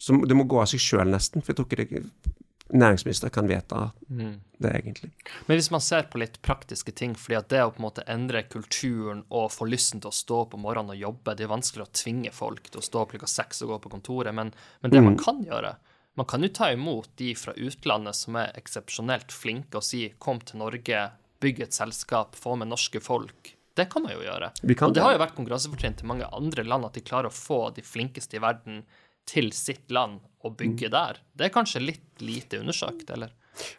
[0.00, 1.44] Så det må gå av seg sjøl, nesten.
[1.44, 2.34] For jeg tror ikke det,
[2.74, 4.40] næringsminister kan vedta Mm.
[4.58, 5.10] det, egentlig.
[5.46, 8.04] Men hvis man ser på litt praktiske ting, fordi at det å på en måte
[8.06, 11.52] endre kulturen og få lysten til å stå opp om morgenen og jobbe, det er
[11.52, 14.52] vanskelig å tvinge folk til å stå opp klokka seks og gå på kontoret, men,
[14.80, 15.76] men det man kan gjøre
[16.16, 20.38] Man kan jo ta imot de fra utlandet som er eksepsjonelt flinke, og si 'kom
[20.38, 21.10] til Norge,
[21.40, 23.54] bygg et selskap, få med norske folk'.
[23.74, 24.52] Det kan man jo gjøre.
[24.62, 25.02] Og det det.
[25.02, 28.36] har jo vært konkurransefortrinn til mange andre land at de klarer å få de flinkeste
[28.36, 28.84] i verden
[29.26, 31.18] til sitt land og bygge der.
[31.34, 33.30] Det er kanskje litt lite undersøkt, eller?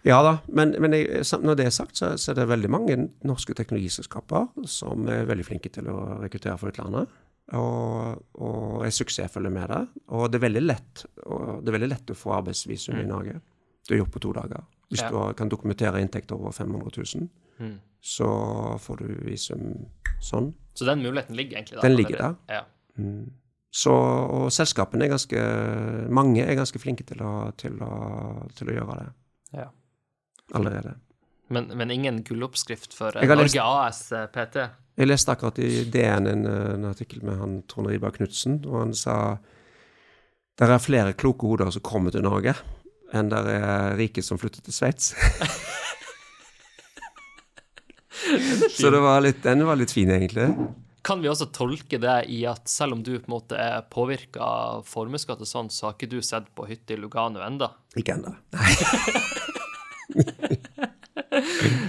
[0.08, 2.96] Ja da, men, men jeg, når det er sagt, så, så er det veldig mange
[3.28, 7.10] norske teknologiselskaper som er veldig flinke til å rekruttere fra utlandet.
[7.54, 9.82] Og, og er suksessfulle med det.
[10.16, 13.36] Og det er veldig lett, og det er veldig lett å få arbeidsvisum i Norge.
[13.86, 14.64] Du er gjort på to dager.
[14.90, 15.10] Hvis Ja.
[15.12, 17.30] du kan dokumentere inntekt over 500 000,
[17.60, 17.78] Mm.
[18.04, 18.26] så
[18.84, 19.86] får du visum
[20.20, 20.50] sånn.
[20.76, 21.82] Så den muligheten ligger egentlig der.
[21.88, 22.36] Den ligger der.
[22.50, 22.64] Ja.
[23.76, 25.42] Så, og selskapene er ganske
[26.16, 27.90] Mange er ganske flinke til å, til å,
[28.56, 29.10] til å gjøre det
[29.60, 29.66] Ja.
[30.56, 30.94] allerede.
[31.52, 34.64] Men, men ingen gulloppskrift for Norge lest- AS eh, PT?
[34.96, 38.94] Jeg leste akkurat i DN en, en artikkel med han Trond Riiber Knutsen, og han
[38.96, 39.18] sa
[40.56, 42.54] det er flere kloke hoder som kommer til Norge,
[43.12, 45.12] enn det er rike som flytter til Sveits.
[48.80, 50.48] Så det var litt, den var litt fin, egentlig.
[51.06, 54.42] Kan vi også tolke det i at selv om du på en måte er påvirka
[54.42, 57.76] av formuesskatt og sånn, så har ikke du sett på hytte i Lugano enda?
[57.94, 58.34] Ikke ennå.
[60.16, 60.56] nei.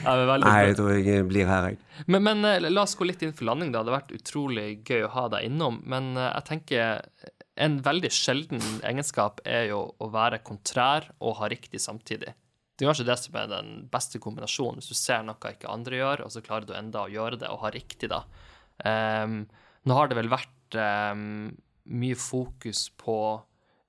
[0.07, 1.79] Nei, jeg tror jeg blir her, jeg.
[2.07, 3.83] Men, men eh, la oss gå litt inn for landing, da.
[3.83, 5.81] Det har vært utrolig gøy å ha deg innom.
[5.89, 6.83] Men eh, jeg tenker
[7.67, 12.35] en veldig sjelden egenskap er jo å være kontrær og ha riktig samtidig.
[12.77, 14.83] Det er kanskje det som er den beste kombinasjonen.
[14.83, 17.49] Hvis du ser noe ikke andre gjør, og så klarer du enda å gjøre det
[17.53, 18.27] og ha riktig, da.
[18.85, 19.45] Ehm,
[19.87, 21.49] nå har det vel vært um,
[21.97, 23.17] mye fokus på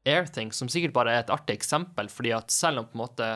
[0.08, 3.30] Airthings, som sikkert bare er et artig eksempel, fordi at selv om på en måte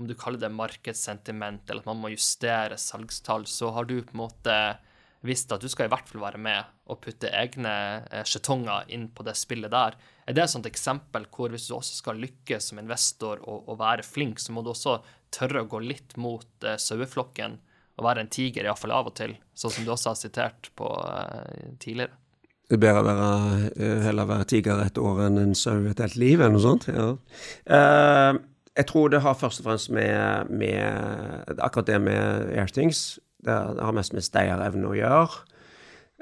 [0.00, 4.16] om du kaller det markedssentiment, eller at man må justere salgstall, så har du på
[4.16, 4.56] en måte
[5.24, 7.74] visst at du skal i hvert fall være med og putte egne
[8.10, 9.96] eh, skjetonger inn på det spillet der.
[10.26, 14.04] Er det et eksempel hvor hvis du også skal lykkes som investor og, og være
[14.04, 14.98] flink, så må du også
[15.32, 17.56] tørre å gå litt mot eh, saueflokken
[17.94, 20.88] og være en tiger, iallfall av og til, sånn som du også har sitert på
[20.88, 22.16] uh, tidligere?
[22.64, 23.26] Det er bedre å være,
[23.76, 26.86] eh, heller være tiger et år enn en sau et helt liv, eller noe sånt.
[26.88, 27.10] Ja.
[27.68, 28.40] Uh,
[28.74, 33.92] jeg tror det har først og fremst med, med akkurat det med Airthings Det har
[33.94, 35.44] mest med stayerevne å gjøre.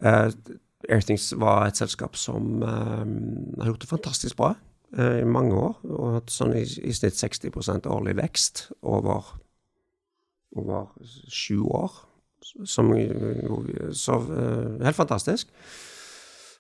[0.03, 0.35] Uh,
[0.91, 4.51] Airthings var et selskap som har gjort det fantastisk bra
[4.99, 5.77] i mange år.
[5.87, 9.31] Og hatt sånn i, i snitt 60% årlig vekst over,
[10.59, 10.91] over
[11.33, 11.93] sju år.
[12.67, 12.91] Som,
[13.95, 15.51] så eh, helt fantastisk.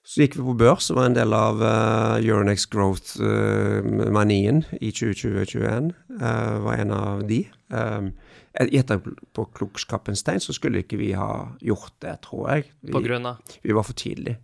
[0.02, 5.92] Så gikk vi på børs og var en del av uh, Euronex Growth-manien i 2020-2021.
[6.18, 7.44] Uh, var en av de.
[7.70, 8.10] Um,
[8.58, 11.30] I etterpåklokskapens tegn så skulle ikke vi ha
[11.62, 12.72] gjort det, tror jeg.
[12.82, 14.34] Vi, På grunn av vi var for tidlig.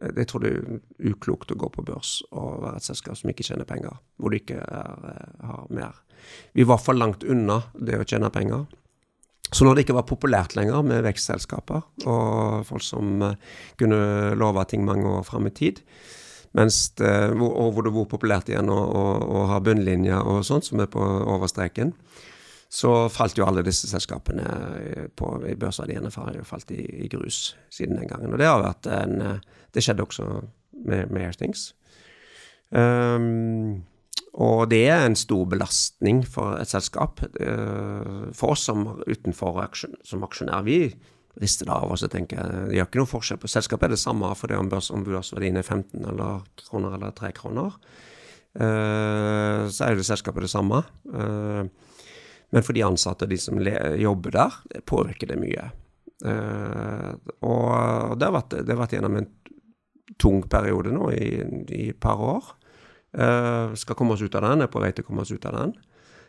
[0.00, 0.80] Eh, Jeg tror det er
[1.10, 4.38] uklokt å gå på børs og være et selskap som ikke tjener penger, hvor du
[4.38, 5.98] ikke er, eh, har mer.
[6.54, 8.66] Vi var for langt unna det å tjene penger.
[9.48, 13.36] Så når det ikke var populært lenger med vekstselskaper og folk som eh,
[13.80, 15.80] kunne love ting mange år fram i tid,
[16.56, 19.04] mens det, og hvor det var populært igjen å, å,
[19.40, 21.92] å ha bunnlinjer og sånt, som er på overstreken,
[22.68, 24.46] så falt jo alle disse selskapene
[24.78, 28.34] eh, på, i børsverdiene har falt i, i grus siden den gangen.
[28.34, 30.24] Og det har vært en eh, Det skjedde også
[30.88, 31.74] med, med Airthings.
[32.72, 33.84] Um,
[34.36, 37.22] og det er en stor belastning for et selskap.
[37.40, 39.62] Eh, For oss som utenfor
[40.04, 40.94] som aksjonær, vi
[41.40, 43.84] rister det av oss og tenker det gjør ikke noe forskjell på selskapet.
[43.84, 47.78] er det samme for det om, børsombudsverdien er 15 eller kroner eller 3 kroner.
[48.58, 50.82] Eh, så er det selskapet det samme.
[51.14, 51.64] Eh,
[52.50, 55.70] men for de ansatte og de som jobber der, det påvirker det mye.
[57.44, 59.28] Og det har vært, det har vært gjennom en
[60.18, 62.48] tung periode nå i et par år.
[63.16, 65.46] Uh, skal komme oss ut av den, er på vei til å komme oss ut
[65.48, 65.76] av den.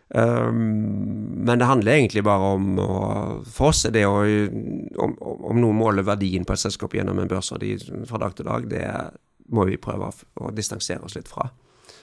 [0.09, 2.93] Um, men det handler egentlig bare om å,
[3.45, 7.29] For oss er det å om, om noen måler verdien på et selskap gjennom en
[7.29, 7.75] børsverdi
[8.09, 8.87] fra dag til dag, det
[9.53, 10.09] må vi prøve
[10.41, 11.49] å distansere oss litt fra.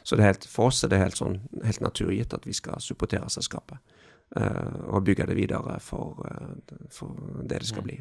[0.06, 3.82] Så helt, for oss er det helt, sånn, helt naturgitt at vi skal supportere selskapet.
[4.36, 7.88] Uh, og bygge det videre for, uh, for, det det skal mm.
[7.88, 7.98] bli.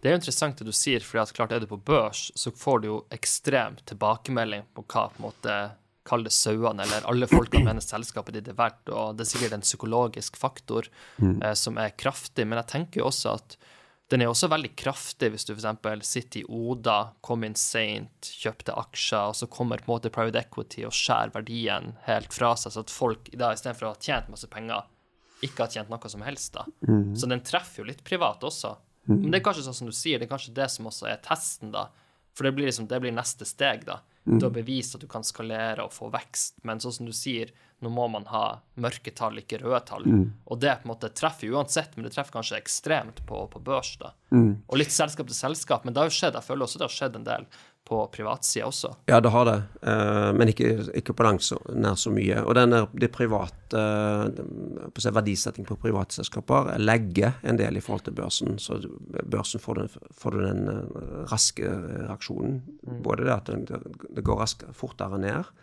[0.00, 2.80] Det er jo interessant det du sier, for klart er du på børs, så får
[2.80, 5.56] du jo ekstrem tilbakemelding på hva på en måte
[6.06, 8.90] kall det sauene, eller alle folkene mener selskapet ditt er verdt.
[8.90, 10.88] Og det er sikkert en psykologisk faktor
[11.18, 11.40] mm.
[11.42, 12.46] eh, som er kraftig.
[12.46, 13.58] Men jeg tenker jo også at
[14.12, 16.06] den er også veldig kraftig hvis du f.eks.
[16.06, 20.44] sitter i Oda, kom inn seint, kjøpte aksjer, og så kommer på en måte private
[20.44, 24.30] equity og skjærer verdien helt fra seg, så at folk da istedenfor å ha tjent
[24.30, 24.86] masse penger,
[25.42, 26.54] ikke har tjent noe som helst.
[26.54, 26.64] da.
[26.86, 27.16] Mm.
[27.18, 28.76] Så den treffer jo litt privat også.
[29.10, 29.18] Mm.
[29.24, 31.18] Men det er kanskje sånn som du sier, det er kanskje det som også er
[31.26, 31.88] testen, da.
[32.36, 34.00] For det blir, liksom, det blir neste steg, da.
[34.26, 34.38] Mm.
[34.38, 37.52] Du har bevist at du kan skalere og få vekst, men sånn som du sier,
[37.84, 38.44] nå må man ha
[38.82, 40.04] mørke tall, ikke røde tall.
[40.04, 40.26] Mm.
[40.44, 43.94] Og det på en måte treffer uansett, men det treffer kanskje ekstremt på, på børs.
[44.02, 44.12] da.
[44.34, 44.50] Mm.
[44.66, 46.96] Og litt selskap til selskap, men det har jo skjedd, jeg føler også det har
[46.98, 47.48] skjedd en del
[47.86, 48.90] på privatsida også.
[49.06, 49.56] Ja, det har det,
[49.86, 52.40] uh, men ikke, ikke, på langt så, nær så mye.
[52.42, 58.06] Og den det private uh, på Verdisetting på private selskaper legger en del i forhold
[58.08, 58.58] til børsen.
[58.62, 58.80] Så
[59.22, 61.70] børsen får den, får den uh, raske
[62.08, 62.60] reaksjonen.
[62.82, 63.00] Mm.
[63.06, 65.54] Både det at det, går rask, fortere ned,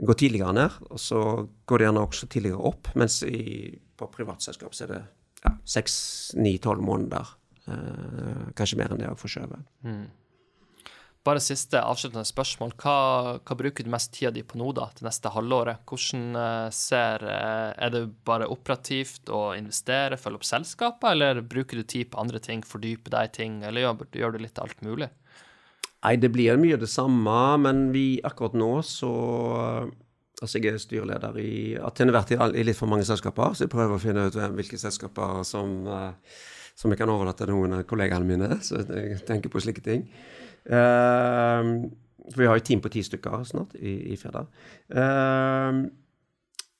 [0.00, 1.22] går tidligere ned, og så
[1.68, 2.94] går det gjerne også tidligere opp.
[2.96, 5.06] Mens i, på privatselskap så er det
[5.68, 5.96] seks,
[6.40, 7.36] ni, tolv måneder.
[8.56, 9.62] kanskje mer enn det òg forskjøvet.
[9.82, 10.04] Mm.
[11.26, 12.76] Bare siste avsluttende spørsmål.
[12.78, 12.98] Hva,
[13.40, 15.82] hva, bruker du mest tida di på nå, da, det neste halvåret?
[15.90, 21.80] Hvordan uh, ser uh, Er det bare operativt å investere, følge opp selskapet, eller bruker
[21.80, 24.86] du tid på andre ting, fordype deg i ting, eller gjør, gjør, du litt alt
[24.86, 25.10] mulig?
[26.06, 29.14] Nei, det blir mye det samme, men vi akkurat nå så
[30.36, 31.52] Altså, jeg er styreleder i
[31.96, 34.76] til enhver tid i litt for mange selskaper, så jeg prøver å finne ut hvilke
[34.76, 35.78] selskaper som,
[36.76, 40.04] som jeg kan overlate til noen av kollegaene mine, så jeg tenker på slike ting.
[40.66, 41.86] Uh,
[42.26, 44.48] for vi har jo team på ti stykker snart i, i fredag.
[44.90, 45.84] Uh,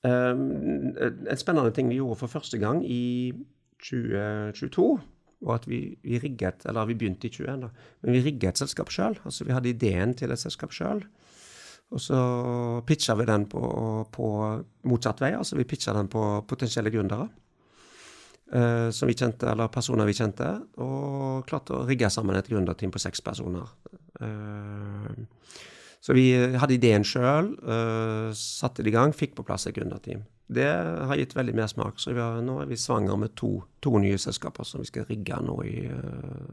[0.06, 3.32] uh, en spennende ting vi gjorde for første gang i
[3.82, 4.88] 2022,
[5.46, 7.68] og at vi, vi rigget Eller vi begynte i 21, da.
[8.02, 9.18] Men vi rigget et selskap sjøl.
[9.24, 11.04] Altså vi hadde ideen til et selskap sjøl.
[11.94, 12.20] Og så
[12.86, 13.60] pitcha vi den på,
[14.12, 14.28] på,
[14.90, 15.34] motsatt vei.
[15.36, 17.28] Altså vi pitcha den på potensielle gründere.
[18.54, 20.46] Uh, som vi kjente, eller personer vi kjente,
[20.78, 23.72] og klarte å rigge sammen et gründerteam på seks personer.
[24.22, 25.16] Eh,
[26.00, 30.22] så vi hadde ideen sjøl, uh, satte det i gang, fikk på plass et gründerteam.
[30.46, 30.68] Det
[31.10, 31.98] har gitt veldig mersmak.
[31.98, 35.40] Så har, nå er vi svanger med to, to, nye selskaper som vi skal rigge
[35.42, 35.80] nå i,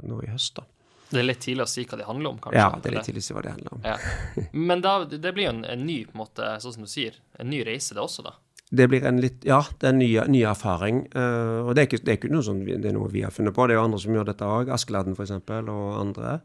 [0.09, 0.57] nå i høst.
[0.57, 0.65] da.
[1.13, 2.61] Det er litt tidlig å si hva det handler om, kanskje?
[2.63, 3.83] Ja, det er litt tidlig å si hva det handler om.
[3.85, 4.47] Ja.
[4.71, 7.19] Men da, det blir jo en, en, ny, på en måte, sånn som du sier,
[7.37, 8.33] en ny reise det også, da?
[8.71, 11.05] Det blir en litt Ja, det er en ny, ny erfaring.
[11.15, 13.33] Uh, og det er, ikke, det er, ikke, noe sånn, det er noe vi har
[13.33, 14.71] funnet på, det er jo andre som gjør dette òg.
[14.73, 15.33] Askeladden f.eks.
[15.61, 16.37] og andre.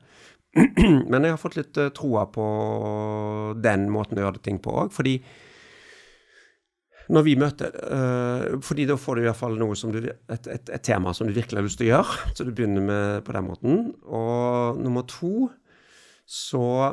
[1.11, 2.49] Men jeg har fått litt uh, troa på
[3.65, 4.93] den måten å gjøre ting på òg.
[4.95, 5.19] Fordi
[7.09, 10.19] når vi møter uh, fordi da får du i hvert fall noe som du, et,
[10.29, 12.19] et, et, tema som du virkelig har lyst til å gjøre.
[12.37, 13.81] Så du begynner med på den måten.
[14.05, 15.49] Og nummer to
[16.29, 16.93] så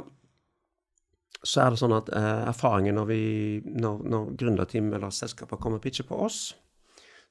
[1.45, 3.23] så er det sånn at eh, erfaringen når, vi,
[3.65, 6.47] når, når gründerteam eller selskaper kommer og pitcher på oss,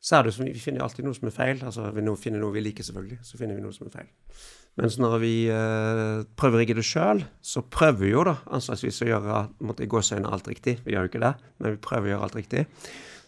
[0.05, 1.63] så er det som vi finner alltid noe som er feil.
[1.65, 4.11] Altså vi finner noe vi liker, selvfølgelig, så finner vi noe som er feil.
[4.81, 9.05] Mens når vi eh, prøver å rigge det sjøl, så prøver vi jo da anslagsvis
[9.05, 10.77] å gjøre måtte, gåseøyne alt riktig.
[10.85, 12.65] Vi gjør jo ikke det, men vi prøver å gjøre alt riktig.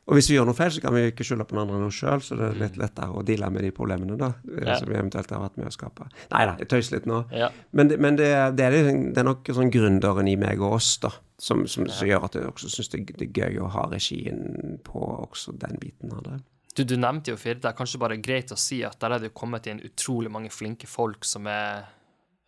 [0.07, 1.89] Og hvis vi gjør noe feil, så kan vi ikke skylde på noen andre enn
[1.89, 4.77] oss sjøl, så det er litt lettere å deale med de problemene da, eh, ja.
[4.79, 6.07] som vi eventuelt har vært med å skape.
[6.31, 7.25] Nei da, jeg tøyser litt nå.
[7.35, 7.49] Ja.
[7.75, 10.93] Men, det, men det, det, er, det, er, nok sånn gründeren i meg og oss
[11.03, 11.11] da,
[11.43, 14.79] som, som, som gjør at jeg også syns det, det, er gøy å ha regien
[14.87, 16.39] på også den biten av det.
[16.77, 17.73] Du, du nevnte jo Firda.
[17.75, 21.27] Kanskje bare greit å si at der er det kommet inn utrolig mange flinke folk
[21.27, 21.89] som er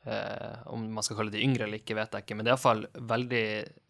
[0.08, 2.36] Eh, om man skal kalle de yngre eller ikke, vet jeg ikke.
[2.38, 3.42] Men det er iallfall veldig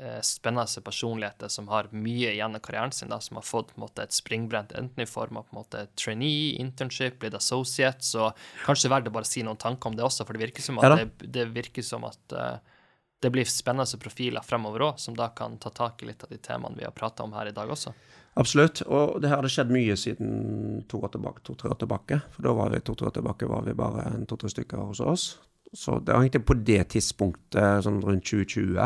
[0.03, 4.03] eh, spennende personligheter som har mye igjen av karrieren sin, da, som har fått måte,
[4.03, 8.03] et springbrent enten i form av på en måte, trainee, internship, blitt associate.
[8.03, 8.33] Så
[8.65, 10.89] kanskje verdt å bare si noen tanker om det også, for det virker som at,
[10.89, 12.79] ja, det, det, virker som at eh,
[13.23, 16.43] det blir spennende profiler fremover òg, som da kan ta tak i litt av de
[16.43, 17.95] temaene vi har prata om her i dag også.
[18.39, 18.83] Absolutt.
[18.87, 22.21] Og det hadde skjedd mye siden to år tilbake, to-tre år tilbake.
[22.35, 25.29] For da var vi to-tre år tilbake var vi bare to-tre stykker hos oss.
[25.77, 28.79] Så det var egentlig på det tidspunktet, sånn rundt 2020,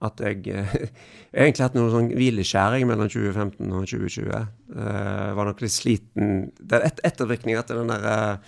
[0.00, 0.38] at jeg
[1.30, 4.46] Jeg egentlig hatt noen sånn hvileskjæring mellom 2015 og 2020.
[4.72, 8.40] Uh, var nok litt sliten Det er et, ettervirkning etter den der,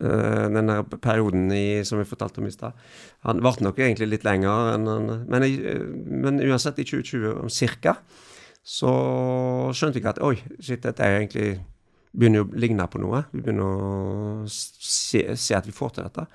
[0.00, 2.80] uh, den der perioden i, som jeg fortalte om i stad.
[3.28, 5.76] Han varte nok egentlig litt lenger enn han men, jeg,
[6.24, 7.98] men uansett, i 2020 om cirka,
[8.64, 8.90] så
[9.76, 11.48] skjønte jeg at oi, shit, dette er egentlig
[12.14, 13.24] begynner å ligne på noe.
[13.32, 16.26] Vi begynner å se, se at vi får til dette.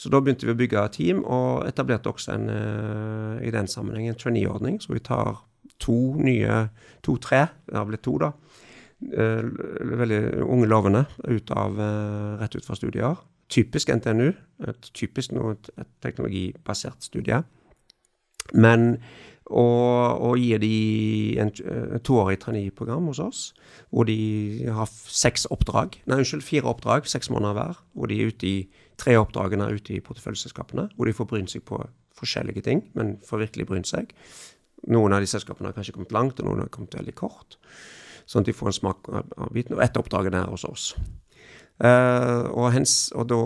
[0.00, 4.08] Så da begynte vi å bygge team, og etablerte også en, uh, i den sammenheng
[4.08, 4.78] en trainee-ordning.
[4.80, 5.42] Så vi tar
[5.80, 6.62] to nye,
[7.04, 8.32] to-tre, det har blitt to, da.
[9.00, 9.44] Uh,
[10.00, 13.20] veldig unge lovende ut av, uh, rett ut fra studier.
[13.52, 14.30] Typisk NTNU.
[14.70, 17.42] Et typisk noe, et, teknologibasert studie.
[18.56, 18.94] Men
[19.50, 20.74] og, og gir de
[21.42, 23.40] en, en toårig traineeprogram hos oss,
[23.90, 27.80] hvor de har seks oppdrag, nei, unnskyld, fire oppdrag, seks måneder hver.
[27.98, 28.56] Hvor de er ute i
[29.00, 31.80] tre oppdragene ute i porteføljeselskapene, hvor de får brynt seg på
[32.20, 34.12] forskjellige ting, men får virkelig brynt seg.
[34.92, 37.58] Noen av de selskapene har kanskje kommet langt, og noen har kommet veldig kort.
[38.28, 39.76] Sånn at de får en smak av biten.
[39.76, 40.92] Og ett oppdrag er hos oss.
[41.80, 43.40] Uh, og, hens, og da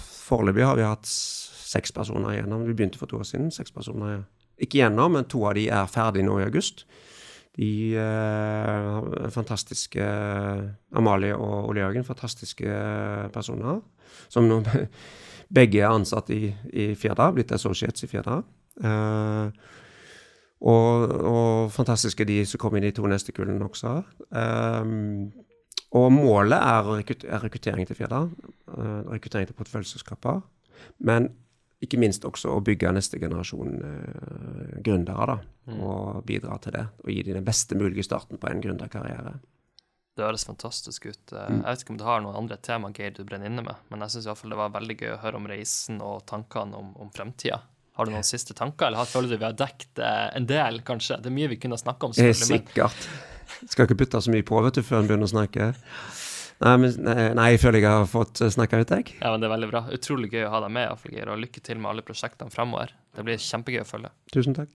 [0.00, 2.64] Foreløpig har vi hatt seks personer igjennom.
[2.66, 3.52] Vi begynte for to år siden.
[3.52, 4.24] seks personer
[4.62, 6.86] ikke igjennom, men to av de er ferdige nå i august.
[7.58, 7.70] De
[8.00, 10.04] eh, fantastiske
[10.96, 12.76] Amalie og Ole Jørgen, fantastiske
[13.34, 13.82] personer.
[14.32, 14.62] Som nå
[15.58, 18.40] begge er ansatt i, i Firda, blitt associates i Firda.
[18.82, 19.70] Eh,
[20.62, 23.96] og, og, fantastiske de som kommer inn i de to neste kullene også.
[24.30, 24.96] Eh,
[25.92, 26.90] og målet er,
[27.42, 28.24] rekruttering til Firda.
[28.72, 30.40] Eh, rekruttering til porteføljeselskaper.
[31.04, 31.28] Men
[31.82, 35.34] ikke minst også å bygge neste generasjon uh, gründere, da.
[35.66, 35.80] Mm.
[35.82, 36.84] Og bidra til det.
[37.02, 39.34] Og gi dem den beste mulige starten på en gründerkarriere.
[40.12, 41.32] Det høres fantastisk ut.
[41.32, 41.60] Eh, mm.
[41.62, 44.04] Jeg vet ikke om du har noen andre tema Geir, du brenner inne med, men
[44.04, 47.62] jeg syns det var veldig gøy å høre om reisen og tankene om, om fremtida.
[47.96, 51.20] Har du noen siste tanker, eller føler du vi har dekket eh, en del, kanskje?
[51.24, 52.16] Det er mye vi kunne snakke om.
[52.16, 53.08] Sikkert.
[53.68, 55.72] Skal ikke putte så mye på vet du, før en begynner å snakke.
[56.62, 56.94] Nei, men,
[57.34, 59.16] nei, jeg føler jeg har fått snakka ut, jeg.
[59.16, 59.84] Ja, men Det er veldig bra.
[59.96, 62.94] Utrolig gøy å ha deg med, Geir, og lykke til med alle prosjektene fremover.
[63.16, 64.12] Det blir kjempegøy å følge.
[64.32, 64.72] Tusen takk.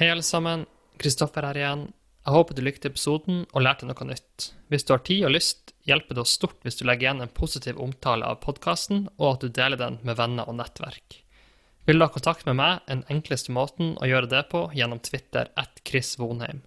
[0.00, 0.66] Hei, alle sammen.
[1.00, 1.86] Kristoffer her igjen.
[2.20, 4.50] Jeg håper du likte episoden og lærte noe nytt.
[4.68, 7.32] Hvis du har tid og lyst, hjelper det oss stort hvis du legger igjen en
[7.32, 11.22] positiv omtale av podkasten, og at du deler den med venner og nettverk.
[11.88, 15.48] Vil du ha kontakt med meg, den enkleste måten å gjøre det på gjennom Twitter
[15.58, 16.60] at Chris Vonheim.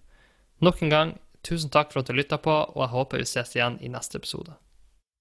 [0.64, 1.14] Nok en gang,
[1.44, 4.16] Tusen takk for at du lytta på, og jeg håper vi ses igjen i neste
[4.20, 4.56] episode.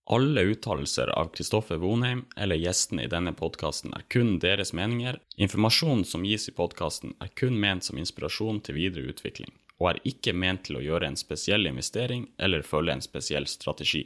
[0.05, 5.19] Alle uttalelser av Kristoffer Vonheim eller gjestene i denne podkasten er kun deres meninger.
[5.39, 10.01] Informasjonen som gis i podkasten er kun ment som inspirasjon til videre utvikling, og er
[10.11, 14.03] ikke ment til å gjøre en spesiell investering eller følge en spesiell strategi.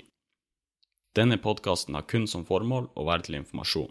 [1.17, 3.89] Denne podkasten har kun som formål å være til informasjon.